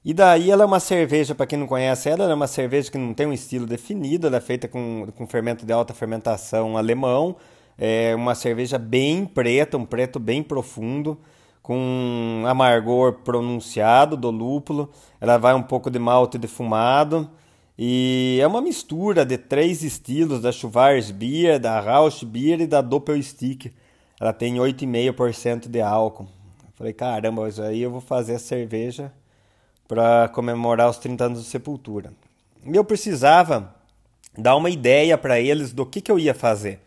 E 0.05 0.13
daí 0.13 0.51
ela 0.51 0.65
é 0.65 0.67
uma 0.67 0.81
cerveja, 0.81 1.35
para 1.35 1.47
quem 1.47 1.59
não 1.59 1.67
conhece 1.67 2.11
ela, 2.11 2.25
ela 2.25 2.33
é 2.33 2.35
uma 2.35 2.47
cerveja 2.47 2.91
que 2.91 2.99
não 2.99 3.15
tem 3.15 3.27
um 3.27 3.33
estilo 3.33 3.67
definido, 3.67 4.27
ela 4.27 4.37
é 4.37 4.41
feita 4.41 4.69
com, 4.69 5.07
com 5.17 5.27
fermento 5.27 5.65
de 5.65 5.73
alta 5.73 5.95
fermentação 5.95 6.77
alemão, 6.77 7.37
é 7.79 8.15
uma 8.15 8.35
cerveja 8.35 8.77
bem 8.79 9.25
preta, 9.25 9.79
um 9.79 9.87
preto 9.87 10.21
bem 10.21 10.43
profundo, 10.43 11.19
com 11.63 12.45
amargor 12.47 13.15
pronunciado 13.25 14.15
do 14.15 14.31
lúpulo, 14.31 14.91
ela 15.19 15.39
vai 15.39 15.55
um 15.55 15.63
pouco 15.63 15.91
de 15.91 15.99
malte 15.99 16.37
defumado, 16.37 17.31
e 17.79 18.39
é 18.41 18.47
uma 18.47 18.61
mistura 18.61 19.25
de 19.25 19.37
três 19.37 19.83
estilos, 19.83 20.43
da 20.43 20.53
Schwarzbier, 20.53 21.59
da 21.59 21.81
Rauschbier 21.81 22.61
e 22.61 22.67
da 22.67 22.81
Doppelstick. 22.81 23.73
Ela 24.21 24.33
tem 24.33 24.57
8,5% 24.57 25.69
de 25.69 25.81
álcool. 25.81 26.29
Falei, 26.75 26.93
caramba, 26.93 27.49
isso 27.49 27.63
aí 27.63 27.83
eu 27.83 27.91
vou 27.91 28.01
fazer 28.01 28.35
a 28.35 28.39
cerveja 28.39 29.13
para 29.87 30.29
comemorar 30.29 30.89
os 30.91 30.99
30 30.99 31.25
anos 31.25 31.43
de 31.43 31.49
Sepultura. 31.49 32.13
E 32.65 32.75
eu 32.75 32.85
precisava 32.85 33.75
dar 34.37 34.57
uma 34.57 34.71
ideia 34.71 35.17
para 35.17 35.41
eles 35.41 35.73
do 35.73 35.87
que, 35.87 36.01
que 36.01 36.11
eu 36.11 36.19
ia 36.19 36.35
fazer. 36.35 36.81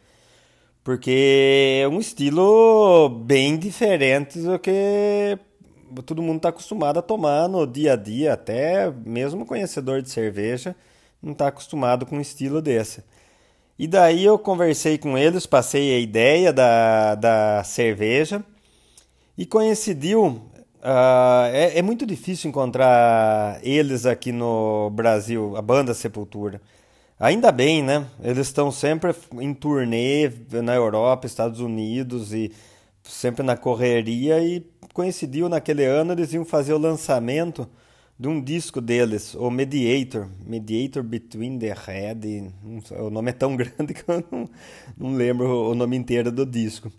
Porque 0.83 1.81
é 1.83 1.87
um 1.87 1.99
estilo 1.99 3.09
bem 3.09 3.57
diferente 3.57 4.39
do 4.39 4.57
que 4.57 5.37
todo 6.05 6.21
mundo 6.21 6.37
está 6.37 6.49
acostumado 6.49 6.99
a 6.99 7.01
tomar 7.01 7.47
no 7.47 7.65
dia 7.65 7.93
a 7.93 7.95
dia, 7.95 8.33
até 8.33 8.91
mesmo 9.05 9.45
conhecedor 9.45 10.01
de 10.01 10.09
cerveja 10.09 10.75
não 11.21 11.31
está 11.33 11.47
acostumado 11.47 12.05
com 12.05 12.17
um 12.17 12.21
estilo 12.21 12.61
desse. 12.61 13.03
E 13.77 13.87
daí 13.87 14.25
eu 14.25 14.39
conversei 14.39 14.97
com 14.97 15.17
eles, 15.17 15.45
passei 15.45 15.95
a 15.95 15.99
ideia 15.99 16.51
da, 16.51 17.15
da 17.15 17.63
cerveja 17.63 18.43
e 19.37 19.45
coincidiu. 19.45 20.41
Uh, 20.77 21.47
é, 21.51 21.79
é, 21.79 21.81
muito 21.81 22.05
difícil 22.05 22.49
encontrar 22.49 23.59
eles 23.61 24.05
aqui 24.05 24.31
no 24.31 24.89
Brasil, 24.91 25.55
a 25.57 25.61
banda 25.61 25.93
Sepultura. 25.93 26.61
Ainda 27.19 27.51
bem, 27.51 27.83
né? 27.83 28.05
Eles 28.23 28.47
estão 28.47 28.71
sempre 28.71 29.13
em 29.39 29.53
turnê 29.53 30.31
na 30.63 30.75
Europa, 30.75 31.25
Estados 31.25 31.59
Unidos 31.59 32.31
e 32.31 32.51
sempre 33.03 33.43
na 33.43 33.57
correria 33.57 34.39
e 34.43 34.65
coincidiu 34.93 35.49
naquele 35.49 35.83
ano 35.83 36.13
eles 36.13 36.33
iam 36.33 36.45
fazer 36.45 36.73
o 36.73 36.77
lançamento 36.77 37.67
de 38.19 38.27
um 38.27 38.41
disco 38.41 38.81
deles, 38.81 39.35
o 39.35 39.51
Mediator, 39.51 40.27
Mediator 40.43 41.03
Between 41.03 41.59
the 41.59 41.73
Head, 41.85 42.51
o 42.99 43.09
nome 43.11 43.29
é 43.29 43.33
tão 43.33 43.55
grande 43.57 43.93
que 43.93 44.09
eu 44.09 44.23
não, 44.31 44.49
não 44.97 45.15
lembro 45.15 45.69
o 45.69 45.75
nome 45.75 45.95
inteiro 45.95 46.31
do 46.31 46.45
disco. 46.45 46.91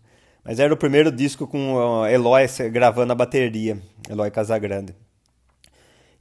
Mas 0.48 0.58
era 0.58 0.72
o 0.72 0.78
primeiro 0.78 1.12
disco 1.12 1.46
com 1.46 1.74
o 1.74 2.06
Eloy 2.06 2.46
gravando 2.72 3.12
a 3.12 3.14
bateria, 3.14 3.76
Eloy 4.08 4.30
Casagrande. 4.30 4.94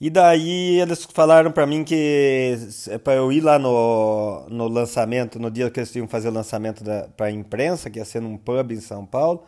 E 0.01 0.09
daí 0.09 0.81
eles 0.81 1.05
falaram 1.05 1.49
para 1.49 1.65
mim 1.65 1.85
que 1.85 2.57
para 3.05 3.13
eu 3.13 3.31
ir 3.31 3.39
lá 3.39 3.57
no, 3.57 4.45
no 4.49 4.67
lançamento, 4.67 5.39
no 5.39 5.49
dia 5.49 5.69
que 5.71 5.79
eles 5.79 5.95
iam 5.95 6.09
fazer 6.09 6.27
o 6.27 6.33
lançamento 6.33 6.83
para 7.15 7.27
a 7.27 7.31
imprensa, 7.31 7.89
que 7.89 7.99
ia 7.99 8.03
ser 8.03 8.21
num 8.21 8.35
pub 8.35 8.73
em 8.73 8.81
São 8.81 9.05
Paulo, 9.05 9.45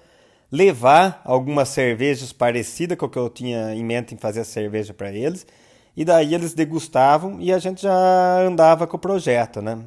levar 0.50 1.22
algumas 1.26 1.68
cervejas 1.68 2.32
parecidas 2.32 2.98
com 2.98 3.06
o 3.06 3.10
que 3.10 3.20
eu 3.20 3.30
tinha 3.30 3.76
em 3.76 3.84
mente 3.84 4.16
em 4.16 4.18
fazer 4.18 4.40
a 4.40 4.46
cerveja 4.46 4.94
para 4.94 5.12
eles. 5.12 5.46
E 5.94 6.06
daí 6.06 6.34
eles 6.34 6.54
degustavam 6.54 7.36
e 7.42 7.52
a 7.52 7.60
gente 7.60 7.82
já 7.82 8.40
andava 8.48 8.88
com 8.88 8.96
o 8.96 9.00
projeto, 9.00 9.62
né? 9.62 9.78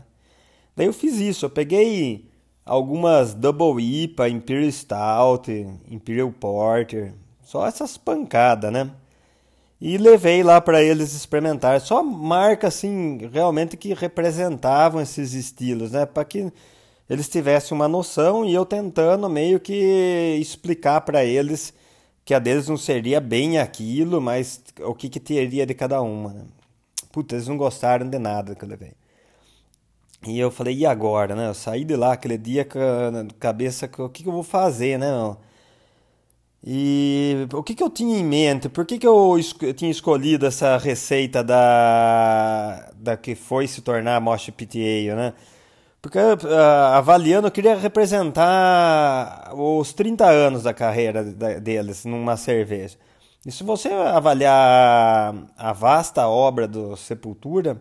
Daí 0.76 0.84
eu 0.84 0.92
fiz 0.92 1.14
isso, 1.16 1.46
eu 1.46 1.50
peguei 1.50 2.30
algumas 2.64 3.34
Double 3.34 3.82
IPA, 3.82 4.28
Imperial 4.28 4.72
Stout, 4.72 5.50
Imperial 5.90 6.32
Porter, 6.32 7.14
só 7.42 7.66
essas 7.66 7.96
pancadas, 7.96 8.72
né? 8.72 8.90
E 9.80 9.98
levei 9.98 10.42
lá 10.42 10.60
para 10.60 10.82
eles 10.82 11.12
experimentar, 11.12 11.80
só 11.80 12.02
marcas 12.02 12.76
assim, 12.76 13.18
realmente 13.32 13.76
que 13.76 13.92
representavam 13.94 15.00
esses 15.00 15.34
estilos, 15.34 15.90
né? 15.92 16.06
Para 16.06 16.24
que 16.24 16.52
eles 17.10 17.28
tivessem 17.28 17.74
uma 17.76 17.88
noção 17.88 18.44
e 18.44 18.54
eu 18.54 18.64
tentando 18.64 19.28
meio 19.28 19.58
que 19.60 20.38
explicar 20.40 21.00
para 21.00 21.24
eles 21.24 21.74
que 22.24 22.32
a 22.32 22.38
deles 22.38 22.68
não 22.68 22.76
seria 22.76 23.20
bem 23.20 23.58
aquilo, 23.58 24.20
mas 24.20 24.62
o 24.80 24.94
que, 24.94 25.08
que 25.08 25.20
teria 25.20 25.66
de 25.66 25.74
cada 25.74 26.00
uma. 26.00 26.32
Né? 26.32 26.44
Puta, 27.10 27.34
eles 27.34 27.48
não 27.48 27.56
gostaram 27.56 28.08
de 28.08 28.18
nada 28.18 28.54
que 28.54 28.64
eu 28.64 28.68
levei. 28.68 28.92
E 30.26 30.38
eu 30.38 30.50
falei, 30.50 30.76
e 30.76 30.86
agora, 30.86 31.34
né? 31.34 31.48
Eu 31.48 31.54
saí 31.54 31.84
de 31.84 31.96
lá 31.96 32.12
aquele 32.12 32.38
dia 32.38 32.64
com 32.64 32.78
a 32.78 33.26
cabeça, 33.40 33.90
o 33.98 34.08
que, 34.08 34.22
que 34.22 34.28
eu 34.28 34.32
vou 34.32 34.42
fazer, 34.44 34.98
né? 34.98 35.08
E 36.64 37.48
o 37.52 37.62
que, 37.62 37.74
que 37.74 37.82
eu 37.82 37.90
tinha 37.90 38.18
em 38.18 38.24
mente? 38.24 38.68
Por 38.68 38.86
que, 38.86 38.98
que 38.98 39.06
eu, 39.06 39.36
eu 39.62 39.74
tinha 39.74 39.90
escolhido 39.90 40.46
essa 40.46 40.76
receita 40.78 41.42
da, 41.42 42.92
da 42.94 43.16
que 43.16 43.34
foi 43.34 43.66
se 43.66 43.82
tornar 43.82 44.20
Mosh 44.20 44.50
PTA, 44.50 45.16
né? 45.16 45.34
Porque 46.00 46.18
uh, 46.18 46.56
avaliando, 46.94 47.48
eu 47.48 47.50
queria 47.52 47.76
representar 47.76 49.52
os 49.54 49.92
30 49.92 50.26
anos 50.26 50.62
da 50.62 50.74
carreira 50.74 51.24
deles 51.24 52.04
numa 52.04 52.36
cerveja. 52.36 52.96
E 53.46 53.50
se 53.50 53.64
você 53.64 53.88
avaliar 53.88 55.34
a 55.56 55.72
vasta 55.72 56.28
obra 56.28 56.68
do 56.68 56.96
Sepultura, 56.96 57.80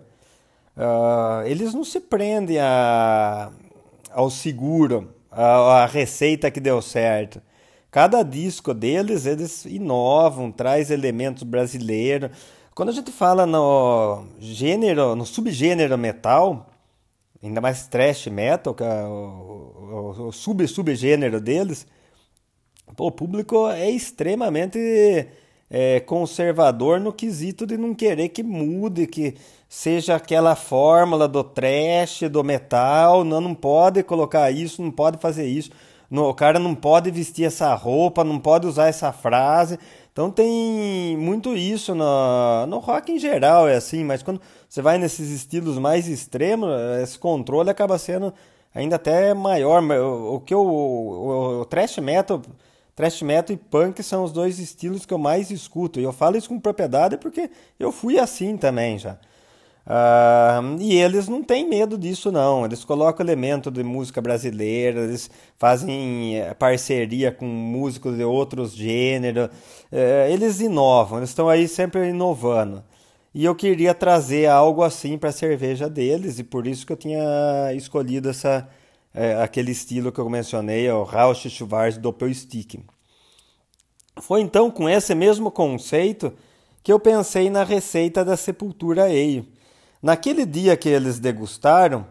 uh, 0.78 1.46
eles 1.46 1.74
não 1.74 1.84
se 1.84 2.00
prendem 2.00 2.60
a, 2.60 3.52
ao 4.12 4.30
seguro, 4.30 5.14
a, 5.30 5.84
a 5.84 5.86
receita 5.86 6.52
que 6.52 6.60
deu 6.60 6.82
certo. 6.82 7.42
Cada 7.90 8.24
disco 8.24 8.74
deles, 8.74 9.26
eles 9.26 9.66
inovam, 9.66 10.52
traz 10.52 10.90
elementos 10.90 11.44
brasileiros. 11.44 12.32
Quando 12.74 12.90
a 12.90 12.94
gente 12.94 13.12
fala 13.12 13.46
no 13.46 14.26
gênero, 14.40 15.16
no 15.16 15.26
subgênero 15.26 15.98
metal, 15.98 16.70
ainda 17.44 17.60
mais 17.60 17.88
thrash 17.88 18.28
metal, 18.28 18.74
que 18.74 18.84
é 18.84 19.04
o, 19.04 20.16
o, 20.18 20.28
o 20.28 20.32
sub-subgênero 20.32 21.42
deles, 21.42 21.86
o 22.98 23.12
público 23.12 23.68
é 23.68 23.90
extremamente 23.90 24.80
é, 25.72 26.02
conservador 26.02 27.00
no 27.00 27.14
quesito 27.14 27.66
de 27.66 27.78
não 27.78 27.96
querer 27.96 28.28
que 28.28 28.44
mude, 28.44 29.08
que 29.08 29.36
seja 29.70 30.16
aquela 30.16 30.54
fórmula 30.54 31.30
do 31.30 31.46
trash, 31.46 32.24
do 32.30 32.44
metal, 32.44 33.24
não, 33.24 33.40
não 33.40 33.56
pode 33.56 34.04
colocar 34.04 34.52
isso, 34.52 34.82
não 34.82 34.92
pode 34.92 35.18
fazer 35.18 35.48
isso, 35.48 35.72
no, 36.10 36.28
o 36.28 36.34
cara 36.34 36.60
não 36.60 36.76
pode 36.76 37.10
vestir 37.10 37.46
essa 37.46 37.74
roupa, 37.74 38.22
não 38.22 38.38
pode 38.38 38.68
usar 38.68 38.88
essa 38.88 39.14
frase. 39.14 39.80
Então 40.12 40.30
tem 40.30 41.16
muito 41.18 41.56
isso 41.56 41.96
no, 41.96 42.66
no 42.68 42.80
rock 42.80 43.14
em 43.14 43.18
geral, 43.18 43.66
é 43.66 43.78
assim, 43.78 44.04
mas 44.04 44.22
quando 44.22 44.42
você 44.68 44.82
vai 44.82 44.98
nesses 44.98 45.30
estilos 45.30 45.78
mais 45.78 46.10
extremos, 46.10 46.70
esse 47.02 47.18
controle 47.18 47.70
acaba 47.70 47.98
sendo 47.98 48.34
ainda 48.76 48.98
até 48.98 49.34
maior. 49.34 49.82
O, 49.82 50.42
que 50.42 50.54
o, 50.54 50.62
o, 50.62 51.62
o 51.62 52.02
metal, 52.02 52.42
thrash 53.02 53.24
metal 53.24 53.56
e 53.56 53.58
punk 53.58 54.04
são 54.04 54.24
os 54.24 54.32
dois 54.32 54.60
estilos 54.60 55.08
que 55.08 55.14
eu 55.14 55.18
mais 55.18 55.50
escuto. 55.50 56.00
E 56.00 56.04
eu 56.04 56.14
falo 56.14 56.38
isso 56.38 56.50
com 56.50 56.60
propriedade 56.60 57.18
porque 57.18 57.50
eu 57.80 57.92
fui 57.92 58.20
assim 58.20 58.56
também 58.56 59.00
já. 59.00 59.18
Uh, 59.84 60.80
e 60.80 60.94
eles 60.94 61.28
não 61.28 61.42
têm 61.44 61.68
medo 61.68 61.98
disso, 61.98 62.32
não. 62.32 62.64
Eles 62.64 62.86
colocam 62.86 63.26
elemento 63.26 63.72
de 63.72 63.84
música 63.84 64.22
brasileira, 64.22 65.02
eles 65.02 65.32
fazem 65.58 66.38
eh, 66.38 66.54
parceria 66.54 67.32
com 67.32 67.48
músicos 67.48 68.16
de 68.16 68.24
outros 68.24 68.74
gêneros, 68.74 69.48
uh, 69.48 70.30
eles 70.30 70.60
inovam, 70.60 71.18
eles 71.18 71.30
estão 71.30 71.50
aí 71.50 71.68
sempre 71.68 72.10
inovando. 72.10 72.84
E 73.34 73.44
eu 73.46 73.56
queria 73.56 73.96
trazer 73.96 74.46
algo 74.48 74.84
assim 74.84 75.18
para 75.18 75.30
a 75.30 75.34
cerveja 75.34 75.90
deles, 75.90 76.38
e 76.38 76.44
por 76.44 76.68
isso 76.68 76.86
que 76.86 76.94
eu 76.94 76.98
tinha 76.98 77.74
escolhido 77.74 78.30
essa, 78.30 78.70
é, 79.13 79.41
aquele 79.41 79.71
estilo 79.71 80.12
que 80.12 80.19
eu 80.19 80.30
mencionei, 80.30 80.89
o 80.89 81.04
Rausch 81.04 81.50
Schwarz 81.50 81.97
Doppelstick. 81.97 82.80
Foi 84.21 84.41
então 84.41 84.69
com 84.69 84.89
esse 84.89 85.15
mesmo 85.15 85.50
conceito 85.52 86.34
que 86.84 86.91
eu 86.91 87.00
pensei 87.00 87.50
na 87.50 87.63
receita 87.63 88.26
da 88.26 88.36
Sepultura 88.36 89.06
Ale. 89.06 89.47
Naquele 90.02 90.45
dia 90.45 90.76
que 90.76 90.89
eles 90.89 91.19
degustaram, 91.19 92.06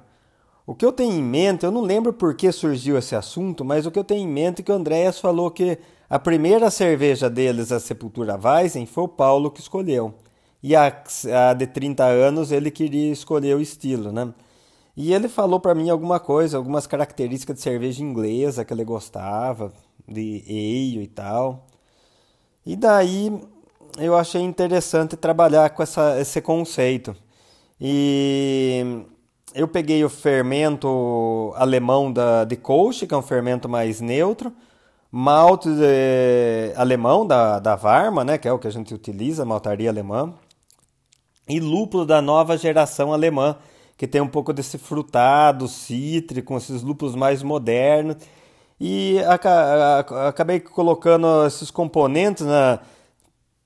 o 0.66 0.74
que 0.74 0.84
eu 0.84 0.92
tenho 0.92 1.12
em 1.12 1.22
mente, 1.22 1.64
eu 1.64 1.72
não 1.72 1.80
lembro 1.80 2.12
por 2.12 2.34
que 2.34 2.52
surgiu 2.52 2.96
esse 2.96 3.16
assunto, 3.16 3.64
mas 3.64 3.86
o 3.86 3.90
que 3.90 3.98
eu 3.98 4.04
tenho 4.04 4.22
em 4.22 4.32
mente 4.32 4.60
é 4.60 4.64
que 4.64 4.70
o 4.70 4.74
Andréas 4.74 5.18
falou 5.18 5.50
que 5.50 5.78
a 6.08 6.18
primeira 6.18 6.70
cerveja 6.70 7.28
deles, 7.28 7.72
a 7.72 7.80
Sepultura 7.80 8.38
Weizen, 8.40 8.86
foi 8.86 9.04
o 9.04 9.08
Paulo 9.08 9.50
que 9.50 9.60
escolheu. 9.60 10.14
E 10.62 10.76
a, 10.76 11.02
a 11.48 11.54
de 11.54 11.66
30 11.66 12.04
anos 12.04 12.52
ele 12.52 12.70
queria 12.70 13.10
escolher 13.10 13.56
o 13.56 13.60
estilo, 13.60 14.12
né? 14.12 14.32
E 14.96 15.12
ele 15.14 15.29
falou 15.29 15.61
para 15.61 15.74
mim 15.74 15.88
alguma 15.88 16.20
coisa, 16.20 16.57
algumas 16.57 16.87
características 16.87 17.57
de 17.57 17.62
cerveja 17.62 18.03
inglesa 18.03 18.64
que 18.64 18.72
ele 18.72 18.85
gostava, 18.85 19.72
de 20.07 20.42
ale 20.46 21.05
e 21.05 21.07
tal. 21.07 21.66
E 22.66 22.76
daí 22.76 23.40
eu 23.98 24.16
achei 24.16 24.42
interessante 24.42 25.16
trabalhar 25.16 25.70
com 25.70 25.83
essa, 25.83 26.18
esse 26.20 26.40
conceito. 26.40 27.16
E 27.81 29.05
eu 29.55 29.66
peguei 29.66 30.05
o 30.05 30.09
fermento 30.11 31.53
alemão 31.57 32.12
da, 32.12 32.44
de 32.44 32.57
Kolsch, 32.57 33.07
que 33.07 33.14
é 33.14 33.16
um 33.16 33.22
fermento 33.22 33.68
mais 33.68 34.00
neutro, 34.00 34.53
malte 35.11 35.68
de, 35.68 36.74
alemão 36.76 37.26
da, 37.26 37.59
da 37.59 37.74
Varma, 37.74 38.24
né, 38.24 38.38
que 38.38 38.46
é 38.46 38.53
o 38.53 38.59
que 38.59 38.68
a 38.68 38.72
gente 38.72 38.94
utiliza, 38.94 39.44
maltaria 39.44 39.90
alemã, 39.90 40.33
e 41.48 41.59
lúpulo 41.59 42.07
da 42.07 42.22
nova 42.22 42.57
geração 42.57 43.12
alemã, 43.12 43.57
que 44.00 44.06
tem 44.06 44.22
um 44.22 44.26
pouco 44.26 44.50
desse 44.50 44.78
frutado, 44.78 45.68
cítrico, 45.68 46.56
esses 46.56 46.80
lúpulos 46.80 47.14
mais 47.14 47.42
modernos. 47.42 48.16
E 48.80 49.18
acabei 50.26 50.58
colocando 50.58 51.46
esses 51.46 51.70
componentes 51.70 52.46
na. 52.46 52.78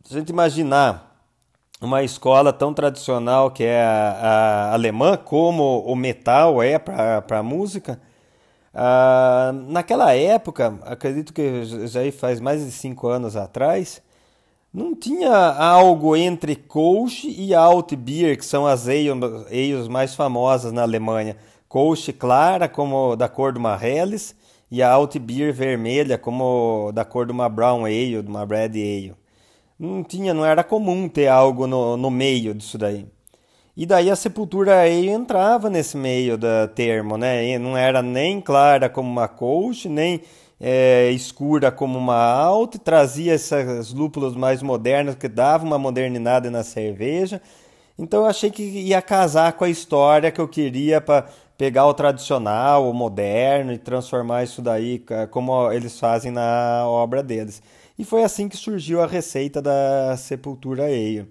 Se 0.02 0.12
a 0.12 0.18
gente 0.18 0.30
imaginar 0.30 1.16
uma 1.80 2.02
escola 2.02 2.52
tão 2.52 2.74
tradicional 2.74 3.52
que 3.52 3.62
é 3.62 3.80
a, 3.80 4.70
a 4.70 4.72
alemã, 4.72 5.16
como 5.16 5.84
o 5.86 5.94
metal 5.94 6.60
é 6.60 6.80
para 6.80 7.38
a 7.38 7.42
música, 7.44 8.00
naquela 9.68 10.16
época, 10.16 10.76
acredito 10.82 11.32
que 11.32 11.64
já 11.86 12.00
faz 12.10 12.40
mais 12.40 12.64
de 12.64 12.72
cinco 12.72 13.06
anos 13.06 13.36
atrás, 13.36 14.02
não 14.74 14.92
tinha 14.92 15.32
algo 15.32 16.16
entre 16.16 16.56
Kolsch 16.56 17.24
e 17.24 17.54
Altbier, 17.54 18.36
que 18.36 18.44
são 18.44 18.66
as 18.66 18.88
ales 18.88 19.86
mais 19.88 20.16
famosas 20.16 20.72
na 20.72 20.82
Alemanha. 20.82 21.36
Kolsch 21.68 22.12
clara, 22.12 22.68
como 22.68 23.14
da 23.14 23.28
cor 23.28 23.52
de 23.52 23.58
uma 23.60 23.78
Helles, 23.80 24.34
e 24.68 24.82
a 24.82 24.90
Altbier 24.90 25.54
vermelha, 25.54 26.18
como 26.18 26.90
da 26.92 27.04
cor 27.04 27.24
de 27.24 27.30
uma 27.30 27.48
Brown 27.48 27.84
Ale, 27.84 28.20
de 28.20 28.28
uma 28.28 28.44
Red 28.44 28.72
Ale. 28.72 29.14
Não 29.78 30.02
tinha, 30.02 30.34
não 30.34 30.44
era 30.44 30.64
comum 30.64 31.08
ter 31.08 31.28
algo 31.28 31.68
no, 31.68 31.96
no 31.96 32.10
meio 32.10 32.52
disso 32.52 32.76
daí. 32.76 33.06
E 33.76 33.86
daí 33.86 34.10
a 34.10 34.16
sepultura 34.16 34.82
Ale 34.82 35.08
entrava 35.08 35.70
nesse 35.70 35.96
meio 35.96 36.36
da 36.36 36.66
termo, 36.66 37.16
né? 37.16 37.58
não 37.58 37.76
era 37.76 38.02
nem 38.02 38.40
clara 38.40 38.88
como 38.88 39.08
uma 39.08 39.28
Kolsch, 39.28 39.86
nem 39.86 40.20
é, 40.60 41.10
escura 41.10 41.70
como 41.70 41.98
uma 41.98 42.16
alta, 42.16 42.78
trazia 42.78 43.34
essas 43.34 43.92
lúpulas 43.92 44.34
mais 44.34 44.62
modernas 44.62 45.14
que 45.14 45.28
davam 45.28 45.66
uma 45.66 45.78
modernidade 45.78 46.48
na 46.50 46.62
cerveja. 46.62 47.40
Então 47.98 48.20
eu 48.20 48.26
achei 48.26 48.50
que 48.50 48.62
ia 48.62 49.00
casar 49.00 49.52
com 49.52 49.64
a 49.64 49.68
história 49.68 50.30
que 50.30 50.40
eu 50.40 50.48
queria 50.48 51.00
para 51.00 51.26
pegar 51.56 51.86
o 51.86 51.94
tradicional, 51.94 52.88
o 52.90 52.94
moderno 52.94 53.72
e 53.72 53.78
transformar 53.78 54.42
isso 54.42 54.60
daí 54.60 55.04
como 55.30 55.70
eles 55.72 55.98
fazem 55.98 56.32
na 56.32 56.84
obra 56.86 57.22
deles. 57.22 57.62
E 57.98 58.04
foi 58.04 58.24
assim 58.24 58.48
que 58.48 58.56
surgiu 58.56 59.00
a 59.00 59.06
receita 59.06 59.62
da 59.62 60.16
Sepultura 60.16 60.84
Ale. 60.84 61.28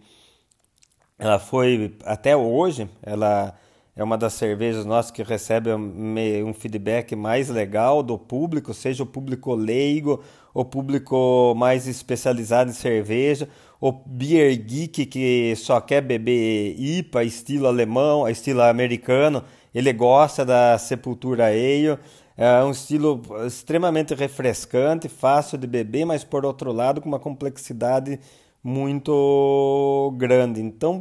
Ela 1.20 1.40
foi 1.40 1.96
até 2.06 2.36
hoje, 2.36 2.90
ela 3.02 3.54
é 3.96 4.04
uma 4.04 4.18
das 4.18 4.34
cervejas 4.34 4.86
nossas 4.86 5.12
que 5.12 5.22
recebe 5.22 5.70
um 5.72 6.54
feedback 6.54 7.16
mais 7.16 7.50
legal 7.50 8.02
do 8.02 8.18
público, 8.18 8.74
seja 8.74 9.04
o 9.04 9.06
público 9.06 9.54
leigo, 9.54 10.24
o 10.54 10.66
público 10.66 11.54
mais 11.56 11.88
especializado 11.88 12.72
em 12.72 12.74
cerveja, 12.74 13.48
o 13.80 13.92
beer 13.92 14.56
geek 14.58 15.06
que 15.06 15.56
só 15.56 15.80
quer 15.80 16.02
beber 16.02 16.76
IPA, 16.80 17.24
estilo 17.24 17.68
alemão, 17.68 18.28
estilo 18.28 18.62
americano, 18.64 19.44
ele 19.74 19.94
gosta 19.94 20.44
da 20.44 20.78
Sepultura 20.78 21.48
Ale. 21.48 22.00
É 22.36 22.64
um 22.64 22.72
estilo 22.72 23.22
extremamente 23.46 24.16
refrescante, 24.16 25.08
fácil 25.08 25.56
de 25.56 25.68
beber, 25.68 26.04
mas 26.04 26.24
por 26.24 26.46
outro 26.46 26.72
lado 26.72 27.00
com 27.00 27.08
uma 27.08 27.20
complexidade 27.20 28.20
muito 28.64 30.12
grande. 30.18 30.60
Então 30.60 31.00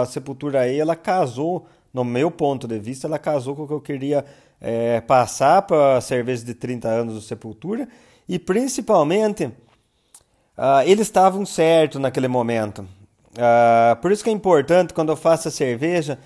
a 0.00 0.04
Sepultura 0.04 0.62
Ale 0.62 0.78
ela 0.78 0.94
casou 0.94 1.66
no 1.96 2.04
meu 2.04 2.30
ponto 2.30 2.68
de 2.68 2.78
vista, 2.78 3.06
ela 3.06 3.18
casou 3.18 3.56
com 3.56 3.62
o 3.62 3.66
que 3.66 3.72
eu 3.72 3.80
queria 3.80 4.22
é, 4.60 5.00
passar 5.00 5.62
para 5.62 5.96
a 5.96 6.00
cerveja 6.02 6.44
de 6.44 6.52
30 6.52 6.86
anos 6.86 7.14
do 7.14 7.22
Sepultura 7.22 7.88
e 8.28 8.38
principalmente 8.38 9.46
uh, 9.46 10.82
eles 10.84 11.06
estavam 11.06 11.46
certos 11.46 11.98
naquele 11.98 12.28
momento. 12.28 12.80
Uh, 13.32 13.96
por 14.02 14.12
isso 14.12 14.22
que 14.22 14.28
é 14.28 14.32
importante 14.32 14.92
quando 14.92 15.08
eu 15.08 15.16
faço 15.16 15.48
a 15.48 15.50
cerveja, 15.50 16.18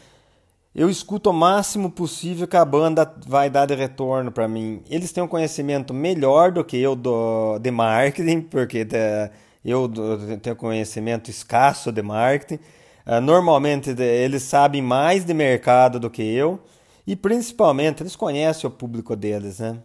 eu 0.75 0.91
escuto 0.91 1.31
o 1.31 1.33
máximo 1.33 1.89
possível 1.89 2.49
que 2.49 2.57
a 2.57 2.65
banda 2.65 3.15
vai 3.25 3.49
dar 3.49 3.67
de 3.67 3.77
retorno 3.77 4.33
para 4.33 4.49
mim. 4.49 4.83
Eles 4.91 5.13
têm 5.13 5.23
um 5.23 5.29
conhecimento 5.29 5.95
melhor 5.95 6.51
do 6.51 6.65
que 6.65 6.77
eu 6.77 6.97
do, 6.97 7.61
de 7.61 7.71
marketing, 7.71 8.41
porque 8.41 8.85
de, 8.85 9.31
eu 9.65 9.87
do, 9.87 10.37
tenho 10.39 10.57
conhecimento 10.57 11.31
escasso 11.31 11.93
de 11.93 12.03
marketing. 12.03 12.61
Uh, 13.07 13.21
normalmente 13.21 13.91
eles 13.91 14.43
sabem 14.43 14.83
mais 14.83 15.25
de 15.25 15.33
mercado 15.33 15.99
do 15.99 16.11
que 16.11 16.23
eu 16.23 16.61
e 17.07 17.17
principalmente 17.17 18.03
eles 18.03 18.15
conhecem 18.15 18.69
o 18.69 18.73
público 18.73 19.17
deles, 19.17 19.59
né? 19.59 19.79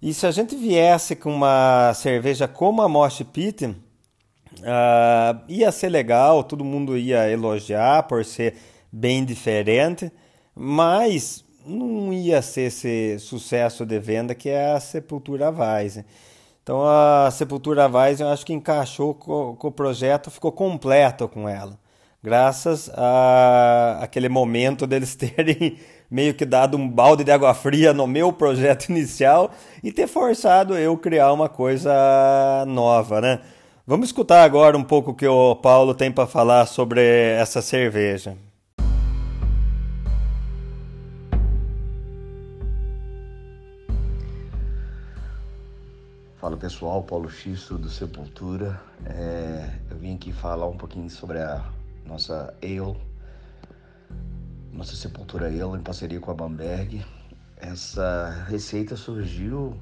E 0.00 0.12
se 0.12 0.26
a 0.26 0.30
gente 0.30 0.54
viesse 0.56 1.16
com 1.16 1.34
uma 1.34 1.92
cerveja 1.94 2.46
como 2.46 2.82
a 2.82 2.88
Mosh 2.88 3.22
Pit, 3.32 3.66
uh, 3.66 3.74
ia 5.48 5.72
ser 5.72 5.88
legal, 5.88 6.44
todo 6.44 6.64
mundo 6.64 6.96
ia 6.96 7.30
elogiar 7.30 8.02
por 8.04 8.24
ser 8.24 8.56
bem 8.92 9.24
diferente, 9.24 10.10
mas 10.54 11.44
não 11.64 12.12
ia 12.12 12.42
ser 12.42 12.62
esse 12.62 13.18
sucesso 13.18 13.84
de 13.84 13.98
venda 13.98 14.34
que 14.34 14.48
é 14.48 14.72
a 14.72 14.80
Sepultura 14.80 15.50
Weiss. 15.50 16.04
Então 16.62 16.82
a 16.84 17.30
Sepultura 17.30 17.86
Weiss 17.88 18.20
eu 18.20 18.28
acho 18.28 18.44
que 18.44 18.52
encaixou 18.52 19.14
com, 19.14 19.56
com 19.56 19.68
o 19.68 19.72
projeto, 19.72 20.30
ficou 20.30 20.52
completo 20.52 21.28
com 21.28 21.48
ela 21.48 21.78
graças 22.26 22.90
a 22.92 24.00
aquele 24.02 24.28
momento 24.28 24.84
deles 24.84 25.14
terem 25.14 25.78
meio 26.10 26.34
que 26.34 26.44
dado 26.44 26.76
um 26.76 26.88
balde 26.88 27.22
de 27.22 27.30
água 27.30 27.54
fria 27.54 27.92
no 27.92 28.04
meu 28.04 28.32
projeto 28.32 28.88
inicial 28.90 29.52
e 29.80 29.92
ter 29.92 30.08
forçado 30.08 30.76
eu 30.76 30.96
criar 30.98 31.32
uma 31.32 31.48
coisa 31.48 31.94
nova, 32.66 33.20
né? 33.20 33.42
Vamos 33.86 34.08
escutar 34.08 34.42
agora 34.42 34.76
um 34.76 34.82
pouco 34.82 35.12
o 35.12 35.14
que 35.14 35.24
o 35.24 35.54
Paulo 35.54 35.94
tem 35.94 36.10
para 36.10 36.26
falar 36.26 36.66
sobre 36.66 37.00
essa 37.00 37.62
cerveja. 37.62 38.36
Fala 46.40 46.56
pessoal, 46.56 47.04
Paulo 47.04 47.30
Xisto 47.30 47.78
do 47.78 47.88
Sepultura. 47.88 48.80
É, 49.04 49.70
eu 49.88 49.96
vim 49.96 50.16
aqui 50.16 50.32
falar 50.32 50.66
um 50.66 50.76
pouquinho 50.76 51.08
sobre 51.08 51.38
a 51.38 51.75
nossa 52.06 52.54
ale, 52.62 52.96
nossa 54.72 54.94
Sepultura 54.94 55.46
Ale 55.46 55.78
em 55.78 55.82
parceria 55.82 56.20
com 56.20 56.30
a 56.30 56.34
Bamberg. 56.34 57.04
Essa 57.56 58.44
receita 58.48 58.96
surgiu, 58.96 59.76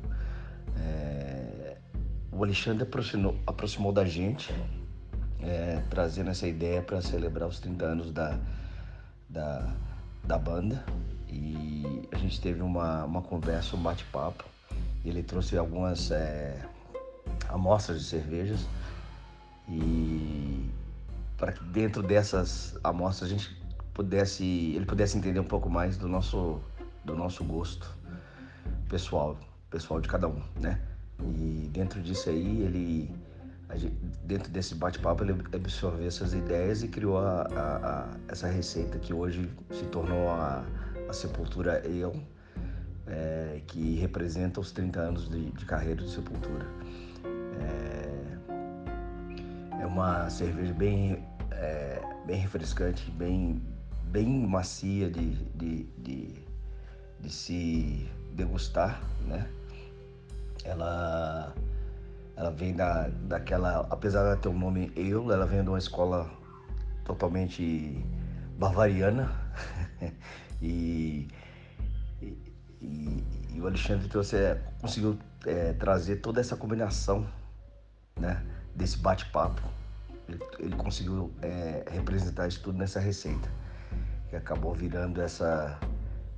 é, 0.79 1.77
o 2.33 2.43
Alexandre 2.43 2.85
aproximou, 2.85 3.37
aproximou 3.47 3.93
da 3.93 4.05
gente, 4.05 4.55
é, 5.43 5.83
trazendo 5.91 6.31
essa 6.31 6.47
ideia 6.47 6.81
para 6.83 7.01
celebrar 7.03 7.49
os 7.49 7.59
30 7.61 7.85
anos 7.85 8.13
da, 8.13 8.39
da, 9.29 9.75
da 10.25 10.39
banda. 10.39 10.85
E 11.29 12.09
a 12.13 12.17
gente 12.17 12.41
teve 12.41 12.63
uma, 12.63 13.05
uma 13.05 13.21
conversa, 13.21 13.77
um 13.77 13.83
bate-papo. 13.83 14.45
Ele 15.05 15.23
trouxe 15.23 15.59
algumas 15.59 16.11
é, 16.13 16.57
amostras 17.49 18.01
de 18.01 18.05
cervejas 18.05 18.67
e 19.69 20.71
para 21.37 21.53
que 21.53 21.65
dentro 21.65 22.03
dessas 22.03 22.79
amostras 22.83 23.31
a 23.31 23.33
gente 23.33 23.57
pudesse, 23.93 24.45
ele 24.75 24.87
pudesse 24.87 25.17
entender 25.17 25.41
um 25.41 25.45
pouco 25.45 25.69
mais 25.69 25.97
do 25.97 26.09
nosso, 26.09 26.61
do 27.05 27.15
nosso 27.15 27.45
gosto 27.45 27.89
pessoal, 28.89 29.39
pessoal 29.71 30.01
de 30.01 30.09
cada 30.09 30.29
um, 30.29 30.43
né? 30.61 30.81
E 31.21 31.69
dentro 31.73 32.01
disso 32.03 32.29
aí 32.29 32.63
ele, 32.63 33.15
dentro 34.25 34.51
desse 34.51 34.75
bate-papo 34.75 35.23
ele 35.25 35.33
absorveu 35.55 36.07
essas 36.07 36.35
ideias 36.35 36.83
e 36.83 36.89
criou 36.89 37.19
a, 37.19 37.43
a, 37.43 37.77
a, 37.77 38.09
essa 38.29 38.49
receita 38.49 38.99
que 38.99 39.15
hoje 39.15 39.49
se 39.71 39.85
tornou 39.87 40.29
a, 40.31 40.65
Sepultura 41.15 41.81
Ale, 41.85 42.27
é, 43.07 43.61
que 43.69 43.95
representa 43.95 44.61
os 44.61 44.73
30 44.73 45.01
anos 45.01 45.29
de, 45.29 45.51
de 45.53 45.65
carreira 45.65 46.03
de 46.03 46.11
Sepultura. 46.11 46.67
É, 47.61 48.14
é 49.85 49.87
uma 49.87 50.31
cerveja 50.31 50.73
bem, 50.73 51.23
é, 51.51 52.01
bem 52.27 52.41
refrescante, 52.41 53.11
bem, 53.13 53.63
bem 54.05 54.47
macia 54.47 55.11
de, 55.11 55.35
de, 55.55 55.85
de, 55.99 56.43
de 57.21 57.31
se 57.31 58.11
degustar, 58.33 59.01
né? 59.27 59.47
Ela, 60.65 61.55
ela 62.35 62.51
vem 62.51 62.75
da, 62.75 63.09
daquela, 63.29 63.87
apesar 63.91 64.35
de 64.35 64.41
ter 64.41 64.49
o 64.49 64.53
um 64.53 64.59
nome 64.59 64.91
ale, 64.97 65.33
ela 65.33 65.45
vem 65.47 65.63
de 65.63 65.69
uma 65.69 65.79
escola 65.79 66.31
totalmente 67.05 68.03
bavariana 68.59 69.31
e 70.63 71.29
E, 72.23 72.39
e, 72.81 73.25
e 73.55 73.61
o 73.61 73.67
Alexandre 73.67 74.09
trouxe, 74.09 74.37
é, 74.37 74.63
conseguiu 74.81 75.19
é, 75.47 75.73
trazer 75.75 76.17
toda 76.17 76.41
essa 76.41 76.57
combinação 76.57 77.27
né, 78.19 78.43
desse 78.75 78.99
bate-papo. 78.99 79.63
Ele, 80.29 80.41
ele, 80.59 80.77
conseguiu 80.77 81.33
é, 81.43 81.85
representar 81.91 82.49
isso 82.49 82.61
tudo 82.63 82.79
nessa 82.79 82.99
receita, 82.99 83.49
que 84.31 84.37
acabou 84.37 84.75
virando 84.75 85.21
essa, 85.21 85.79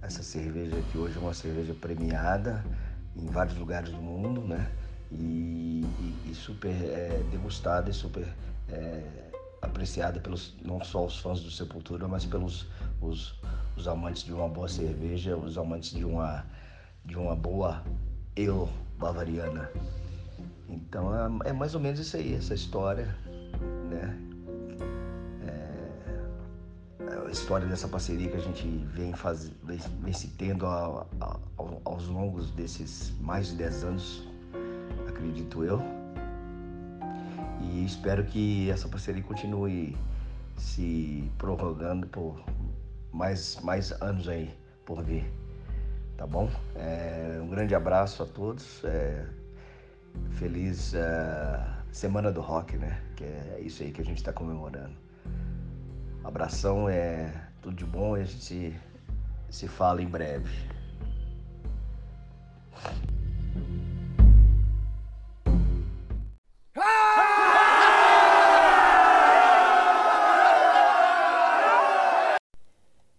essa 0.03 0.22
cerveja 0.22 0.77
que 0.90 0.99
hoje 0.99 1.16
é 1.16 1.20
uma 1.20 1.35
cerveja 1.35 1.75
premiada 1.75 2.64
em 3.14 3.27
vários 3.27 3.57
lugares 3.57 3.90
do 3.90 3.99
mundo, 3.99 4.40
né? 4.42 4.70
E, 5.11 5.85
e, 6.01 6.31
e 6.31 6.35
super 6.35 6.75
é, 6.75 7.22
degustada 7.31 7.88
e 7.90 7.94
super 7.94 8.27
é, 8.68 9.31
apreciada 9.62 10.18
pelos 10.20 10.57
não 10.64 10.83
só 10.83 11.07
os 11.07 11.18
fãs 11.18 11.40
do 11.40 11.51
Sepultura, 11.51 12.09
mas 12.09 12.25
pelos 12.25 12.66
os, 13.01 13.38
os 13.77 13.87
amantes 13.87 14.25
de 14.25 14.33
uma 14.33 14.49
boa 14.49 14.68
cerveja, 14.68 15.37
os 15.37 15.57
amantes 15.57 15.90
de 15.90 16.05
uma 16.05 16.44
de 17.05 17.16
uma 17.16 17.37
boa 17.37 17.85
ale 18.37 18.68
bavariana. 18.99 19.70
Então 20.68 21.14
é, 21.44 21.50
é 21.50 21.52
mais 21.52 21.74
ou 21.74 21.81
menos 21.81 22.00
isso 22.00 22.16
aí, 22.16 22.35
essa 22.35 22.55
história, 22.55 23.14
né? 23.88 24.18
É, 25.46 27.26
a 27.26 27.31
história 27.31 27.66
dessa 27.66 27.88
parceria 27.88 28.29
que 28.29 28.37
a 28.37 28.40
gente 28.40 28.66
vem, 28.92 29.12
faz, 29.12 29.50
vem, 29.62 29.79
vem 30.00 30.12
se 30.12 30.29
tendo 30.29 30.66
a, 30.66 31.07
a, 31.20 31.38
aos 31.85 32.09
longos 32.09 32.50
desses 32.50 33.12
mais 33.20 33.48
de 33.48 33.57
10 33.57 33.85
anos, 33.85 34.29
acredito 35.09 35.64
eu. 35.64 35.81
E 37.61 37.85
espero 37.85 38.24
que 38.24 38.70
essa 38.70 38.88
parceria 38.88 39.22
continue 39.22 39.96
se 40.57 41.31
prorrogando 41.38 42.07
por 42.07 42.40
mais, 43.12 43.59
mais 43.62 43.92
anos 44.02 44.29
aí 44.29 44.55
por 44.85 45.02
vir. 45.02 45.31
Tá 46.16 46.26
bom? 46.26 46.50
É, 46.74 47.38
um 47.42 47.48
grande 47.48 47.74
abraço 47.74 48.22
a 48.22 48.26
todos. 48.26 48.83
É, 48.85 49.26
feliz 50.33 50.92
uh, 50.94 51.76
Semana 51.90 52.31
do 52.31 52.40
Rock, 52.40 52.76
né? 52.76 53.00
Que 53.16 53.24
é 53.24 53.59
isso 53.61 53.83
aí 53.83 53.90
que 53.90 54.00
a 54.00 54.05
gente 54.05 54.18
está 54.18 54.33
comemorando. 54.33 54.94
Abração, 56.22 56.88
é 56.88 57.33
tudo 57.62 57.76
de 57.76 57.85
bom 57.85 58.16
e 58.16 58.20
a 58.20 58.24
gente 58.24 58.44
se, 58.44 58.74
se 59.48 59.68
fala 59.68 60.02
em 60.02 60.07
breve. 60.07 60.50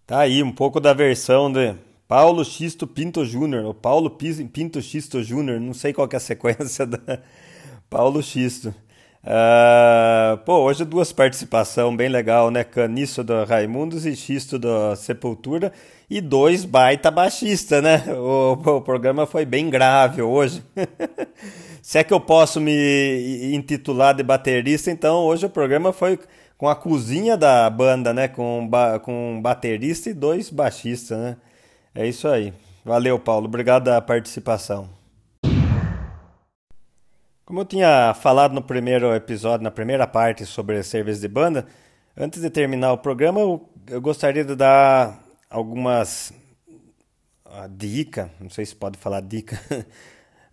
Tá 0.06 0.20
aí 0.20 0.42
um 0.42 0.54
pouco 0.54 0.80
da 0.80 0.94
versão 0.94 1.52
de 1.52 1.76
Paulo 2.08 2.46
Xisto 2.46 2.88
Pinto 2.88 3.26
Júnior, 3.26 3.66
ou 3.66 3.74
Paulo 3.74 4.10
Pinto 4.10 4.82
Xisto 4.82 5.22
Júnior, 5.22 5.60
não 5.60 5.74
sei 5.74 5.92
qual 5.92 6.08
é 6.12 6.16
a 6.16 6.20
sequência 6.22 6.86
da 6.86 7.20
Paulo 7.90 8.24
Xisto. 8.24 8.74
Uh, 9.24 10.38
pô, 10.46 10.60
hoje 10.60 10.86
duas 10.86 11.12
participações 11.12 11.98
bem 11.98 12.08
legal, 12.08 12.50
né? 12.50 12.64
Caniço 12.64 13.26
do 13.26 13.44
Raimundos 13.44 14.06
e 14.06 14.16
Xisto 14.16 14.58
da 14.58 14.96
Sepultura 14.96 15.74
e 16.10 16.22
dois 16.22 16.64
baita 16.64 17.12
baixista, 17.12 17.82
né? 17.82 18.06
O, 18.16 18.54
o 18.54 18.82
programa 18.82 19.26
foi 19.26 19.46
bem 19.46 19.70
grave 19.70 20.22
hoje. 20.22 20.64
Se 21.82 21.98
é 21.98 22.04
que 22.06 22.14
eu 22.14 22.22
posso 22.22 22.62
me 22.62 23.54
intitular 23.54 24.14
de 24.14 24.24
baterista, 24.24 24.90
então 24.90 25.26
hoje 25.26 25.46
o 25.46 25.50
programa 25.50 25.92
foi 25.92 26.18
com 26.58 26.70
a 26.70 26.76
cozinha 26.76 27.36
da 27.36 27.70
banda, 27.70 28.14
né? 28.14 28.30
Com, 28.30 28.66
ba 28.66 28.98
com 28.98 29.42
baterista 29.42 30.10
e 30.10 30.14
dois 30.14 30.50
baixistas, 30.50 31.18
né? 31.18 31.38
É 31.98 32.06
isso 32.06 32.28
aí. 32.28 32.54
Valeu, 32.86 33.18
Paulo. 33.18 33.48
Obrigado 33.48 33.86
pela 33.86 34.00
participação. 34.00 34.88
Como 37.44 37.60
eu 37.60 37.66
tinha 37.66 38.14
falado 38.14 38.54
no 38.54 38.62
primeiro 38.62 39.16
episódio, 39.16 39.64
na 39.64 39.72
primeira 39.72 40.06
parte 40.06 40.46
sobre 40.46 40.84
cerveja 40.84 41.20
de 41.20 41.28
banda, 41.28 41.66
antes 42.16 42.40
de 42.40 42.52
terminar 42.52 42.94
o 42.94 43.00
programa, 43.00 43.40
eu, 43.40 43.68
gostaria 44.00 44.46
de 44.46 44.56
dar 44.56 45.24
algumas 45.50 46.32
uh, 47.48 47.68
dica, 47.68 48.30
não 48.40 48.52
sei 48.52 48.64
se 48.64 48.76
pode 48.76 49.00
falar 49.00 49.22
dica, 49.22 49.60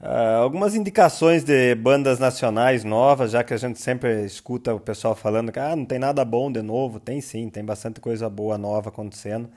uh, 0.00 0.40
algumas 0.40 0.74
indicações 0.74 1.44
de 1.44 1.74
bandas 1.74 2.18
nacionais 2.18 2.84
novas, 2.84 3.32
já 3.32 3.44
que 3.44 3.52
a 3.52 3.58
gente 3.58 3.78
sempre 3.78 4.24
escuta 4.24 4.74
o 4.74 4.80
pessoal 4.80 5.14
falando 5.14 5.52
que 5.52 5.58
ah, 5.58 5.76
não 5.76 5.84
tem 5.84 5.98
nada 5.98 6.24
bom 6.24 6.50
de 6.50 6.62
novo. 6.62 6.98
Tem 6.98 7.20
sim, 7.20 7.50
tem 7.50 7.62
bastante 7.62 8.00
coisa 8.00 8.30
boa 8.30 8.56
nova 8.56 8.88
acontecendo. 8.88 9.50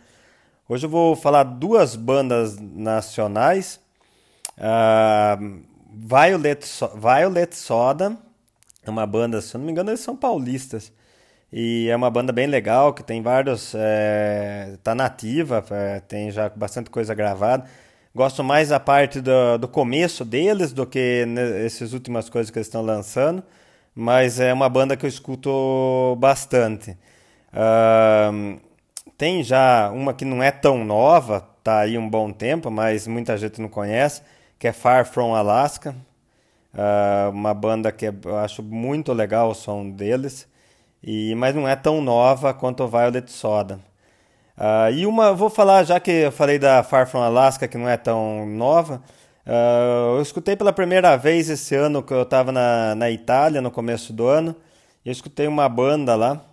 Hoje 0.70 0.86
eu 0.86 0.90
vou 0.90 1.16
falar 1.16 1.44
duas 1.44 1.96
bandas 1.96 2.60
nacionais. 2.60 3.80
Uh, 4.58 5.62
Violet, 5.94 6.68
so 6.68 6.90
Violet 6.90 7.56
Soda 7.56 8.18
é 8.86 8.90
uma 8.90 9.06
banda, 9.08 9.40
se 9.40 9.56
eu 9.56 9.60
não 9.60 9.66
me 9.66 9.72
engano, 9.72 9.92
eles 9.92 10.02
são 10.02 10.14
paulistas. 10.14 10.92
E 11.54 11.88
é 11.90 11.96
uma 11.96 12.10
banda 12.10 12.34
bem 12.34 12.48
legal, 12.48 12.94
que 12.94 13.02
tem 13.02 13.22
vários. 13.22 13.74
É, 13.76 14.78
tá 14.84 14.94
nativa, 14.94 15.64
é, 15.72 16.02
tem 16.02 16.32
já 16.32 16.50
bastante 16.50 16.90
coisa 16.90 17.14
gravada. 17.16 17.64
Gosto 18.14 18.44
mais 18.44 18.68
da 18.68 18.80
parte 18.80 19.22
do, 19.22 19.58
do 19.58 19.70
começo 19.70 20.26
deles 20.26 20.74
do 20.74 20.86
que 20.86 21.26
essas 21.66 21.94
últimas 21.94 22.30
coisas 22.30 22.52
que 22.52 22.58
eles 22.58 22.68
estão 22.68 22.82
lançando. 22.82 23.42
Mas 23.96 24.38
é 24.38 24.52
uma 24.52 24.68
banda 24.68 24.98
que 24.98 25.06
eu 25.06 25.10
escuto 25.10 26.18
bastante. 26.20 26.92
Uh, 27.54 28.67
tem 29.18 29.44
já 29.44 29.90
uma 29.92 30.14
que 30.14 30.26
não 30.26 30.42
é 30.42 30.52
tão 30.52 30.84
nova, 30.84 31.42
tá 31.64 31.80
aí 31.80 31.98
um 31.98 32.10
bom 32.10 32.32
tempo, 32.32 32.72
mas 32.72 33.08
muita 33.08 33.38
gente 33.38 33.62
não 33.62 33.70
conhece 33.70 34.22
que 34.60 34.68
é 34.68 34.74
Far 34.74 35.06
From 35.06 35.36
Alaska. 35.36 35.96
Uh, 36.74 37.32
uma 37.32 37.54
banda 37.54 37.92
que 37.92 38.06
eu 38.06 38.38
acho 38.38 38.62
muito 38.62 39.12
legal 39.14 39.50
o 39.50 39.56
som 39.56 39.90
deles, 39.90 40.48
e 41.02 41.34
mas 41.36 41.56
não 41.56 41.68
é 41.68 41.76
tão 41.76 42.02
nova 42.02 42.54
quanto 42.54 42.84
o 42.84 42.88
Violet 42.88 43.32
Soda. 43.32 43.80
Uh, 44.58 44.92
e 44.94 45.06
uma, 45.06 45.34
vou 45.34 45.50
falar, 45.50 45.84
já 45.84 46.00
que 46.00 46.12
eu 46.12 46.32
falei 46.32 46.60
da 46.60 46.84
Far 46.84 47.08
From 47.08 47.22
Alaska, 47.22 47.68
que 47.68 47.78
não 47.78 47.88
é 47.90 47.98
tão 47.98 48.46
nova, 48.46 49.02
uh, 49.46 50.18
eu 50.18 50.22
escutei 50.22 50.56
pela 50.56 50.74
primeira 50.74 51.16
vez 51.16 51.50
esse 51.50 51.76
ano 51.76 52.04
que 52.04 52.14
eu 52.14 52.24
estava 52.24 52.52
na, 52.52 52.96
na 52.96 53.10
Itália, 53.10 53.62
no 53.62 53.72
começo 53.72 54.14
do 54.14 54.28
ano, 54.28 54.56
eu 55.06 55.12
escutei 55.12 55.48
uma 55.48 55.70
banda 55.70 56.16
lá, 56.16 56.44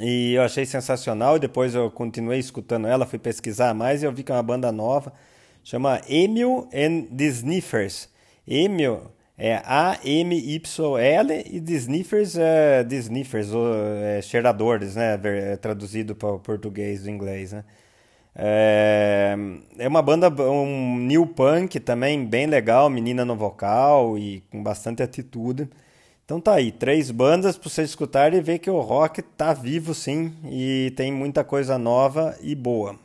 e 0.00 0.34
eu 0.34 0.42
achei 0.42 0.66
sensacional, 0.66 1.38
depois 1.38 1.74
eu 1.74 1.90
continuei 1.90 2.38
escutando 2.38 2.86
ela, 2.86 3.06
fui 3.06 3.18
pesquisar 3.18 3.74
mais, 3.74 4.02
e 4.02 4.06
eu 4.06 4.12
vi 4.12 4.22
que 4.22 4.32
é 4.32 4.34
uma 4.34 4.42
banda 4.42 4.72
nova, 4.72 5.12
chama 5.62 6.00
Emil 6.08 6.68
and 6.74 7.14
the 7.16 7.24
Sniffers. 7.24 8.08
Emil 8.46 9.02
é 9.38 9.62
A-M-Y-L 9.64 11.44
e 11.46 11.60
the 11.60 11.72
Sniffers 11.72 12.36
é 12.36 12.84
the 12.84 12.96
Sniffers, 12.96 13.52
ou, 13.52 13.66
é, 14.02 14.22
cheiradores, 14.22 14.96
né? 14.96 15.18
É 15.24 15.56
traduzido 15.56 16.14
para 16.14 16.32
o 16.32 16.38
português 16.38 17.02
do 17.02 17.10
inglês, 17.10 17.52
né? 17.52 17.64
É, 18.36 19.36
é 19.78 19.88
uma 19.88 20.02
banda, 20.02 20.28
um 20.28 20.98
new 20.98 21.26
punk 21.26 21.78
também 21.80 22.24
bem 22.26 22.46
legal, 22.46 22.90
menina 22.90 23.24
no 23.24 23.36
vocal 23.36 24.18
e 24.18 24.40
com 24.50 24.62
bastante 24.62 25.02
atitude. 25.02 25.68
Então 26.24 26.40
tá 26.40 26.54
aí, 26.54 26.72
três 26.72 27.10
bandas 27.10 27.58
para 27.58 27.68
você 27.68 27.82
escutar 27.82 28.32
e 28.32 28.40
ver 28.40 28.58
que 28.58 28.70
o 28.70 28.80
rock 28.80 29.20
tá 29.20 29.52
vivo 29.52 29.92
sim 29.92 30.32
e 30.46 30.90
tem 30.96 31.12
muita 31.12 31.44
coisa 31.44 31.76
nova 31.76 32.34
e 32.40 32.54
boa. 32.54 32.96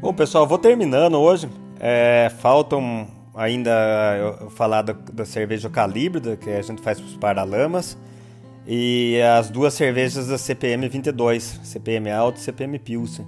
Bom, 0.00 0.14
pessoal, 0.14 0.46
vou 0.46 0.56
terminando 0.56 1.18
hoje. 1.18 1.50
É, 1.80 2.30
faltam 2.38 3.08
ainda 3.34 3.72
eu 4.16 4.50
falar 4.50 4.82
da, 4.82 4.92
da 4.92 5.24
cerveja 5.24 5.68
Calibre, 5.68 6.36
que 6.36 6.50
a 6.50 6.62
gente 6.62 6.80
faz 6.80 7.00
para 7.00 7.08
os 7.08 7.16
Paralamas, 7.16 7.98
e 8.72 9.20
as 9.20 9.50
duas 9.50 9.74
cervejas 9.74 10.28
da 10.28 10.38
CPM 10.38 10.88
22, 10.88 11.60
CPM 11.64 12.08
Alto 12.08 12.36
e 12.36 12.40
CPM 12.40 12.78
Pilsen. 12.78 13.26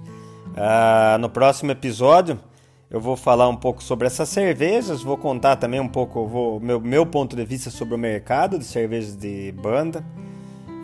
Ah, 0.55 1.17
no 1.19 1.29
próximo 1.29 1.69
episódio 1.69 2.39
eu 2.89 3.01
vou 3.01 3.17
falar 3.17 3.49
um 3.49 3.55
pouco 3.57 3.83
sobre 3.83 4.07
essas 4.07 4.29
cervejas, 4.29 5.03
vou 5.03 5.17
contar 5.17 5.57
também 5.57 5.81
um 5.81 5.87
pouco 5.87 6.25
vou, 6.25 6.61
meu, 6.61 6.79
meu 6.79 7.05
ponto 7.05 7.35
de 7.35 7.43
vista 7.43 7.69
sobre 7.69 7.93
o 7.93 7.97
mercado 7.97 8.57
de 8.57 8.63
cervejas 8.63 9.17
de 9.17 9.51
banda 9.51 10.01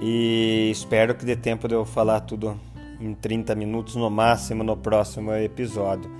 e 0.01 0.69
espero 0.69 1.15
que 1.15 1.23
dê 1.23 1.37
tempo 1.37 1.65
de 1.65 1.75
eu 1.75 1.85
falar 1.85 2.19
tudo 2.19 2.59
em 2.99 3.13
30 3.13 3.55
minutos 3.55 3.95
no 3.95 4.09
máximo 4.09 4.61
no 4.61 4.75
próximo 4.75 5.33
episódio. 5.35 6.11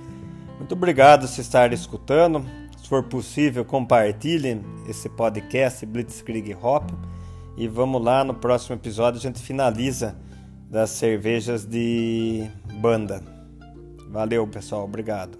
Muito 0.56 0.72
obrigado 0.72 1.28
por 1.28 1.40
estar 1.40 1.74
escutando. 1.74 2.42
Se 2.78 2.88
for 2.88 3.02
possível, 3.02 3.66
compartilhe 3.66 4.62
esse 4.88 5.10
podcast 5.10 5.84
Blitzkrieg 5.84 6.56
Hop. 6.62 6.90
E 7.56 7.66
vamos 7.68 8.02
lá, 8.02 8.24
no 8.24 8.34
próximo 8.34 8.76
episódio 8.76 9.18
a 9.18 9.22
gente 9.22 9.40
finaliza 9.40 10.16
das 10.70 10.90
cervejas 10.90 11.64
de 11.64 12.48
banda. 12.80 13.22
Valeu, 14.08 14.46
pessoal. 14.46 14.84
Obrigado. 14.84 15.39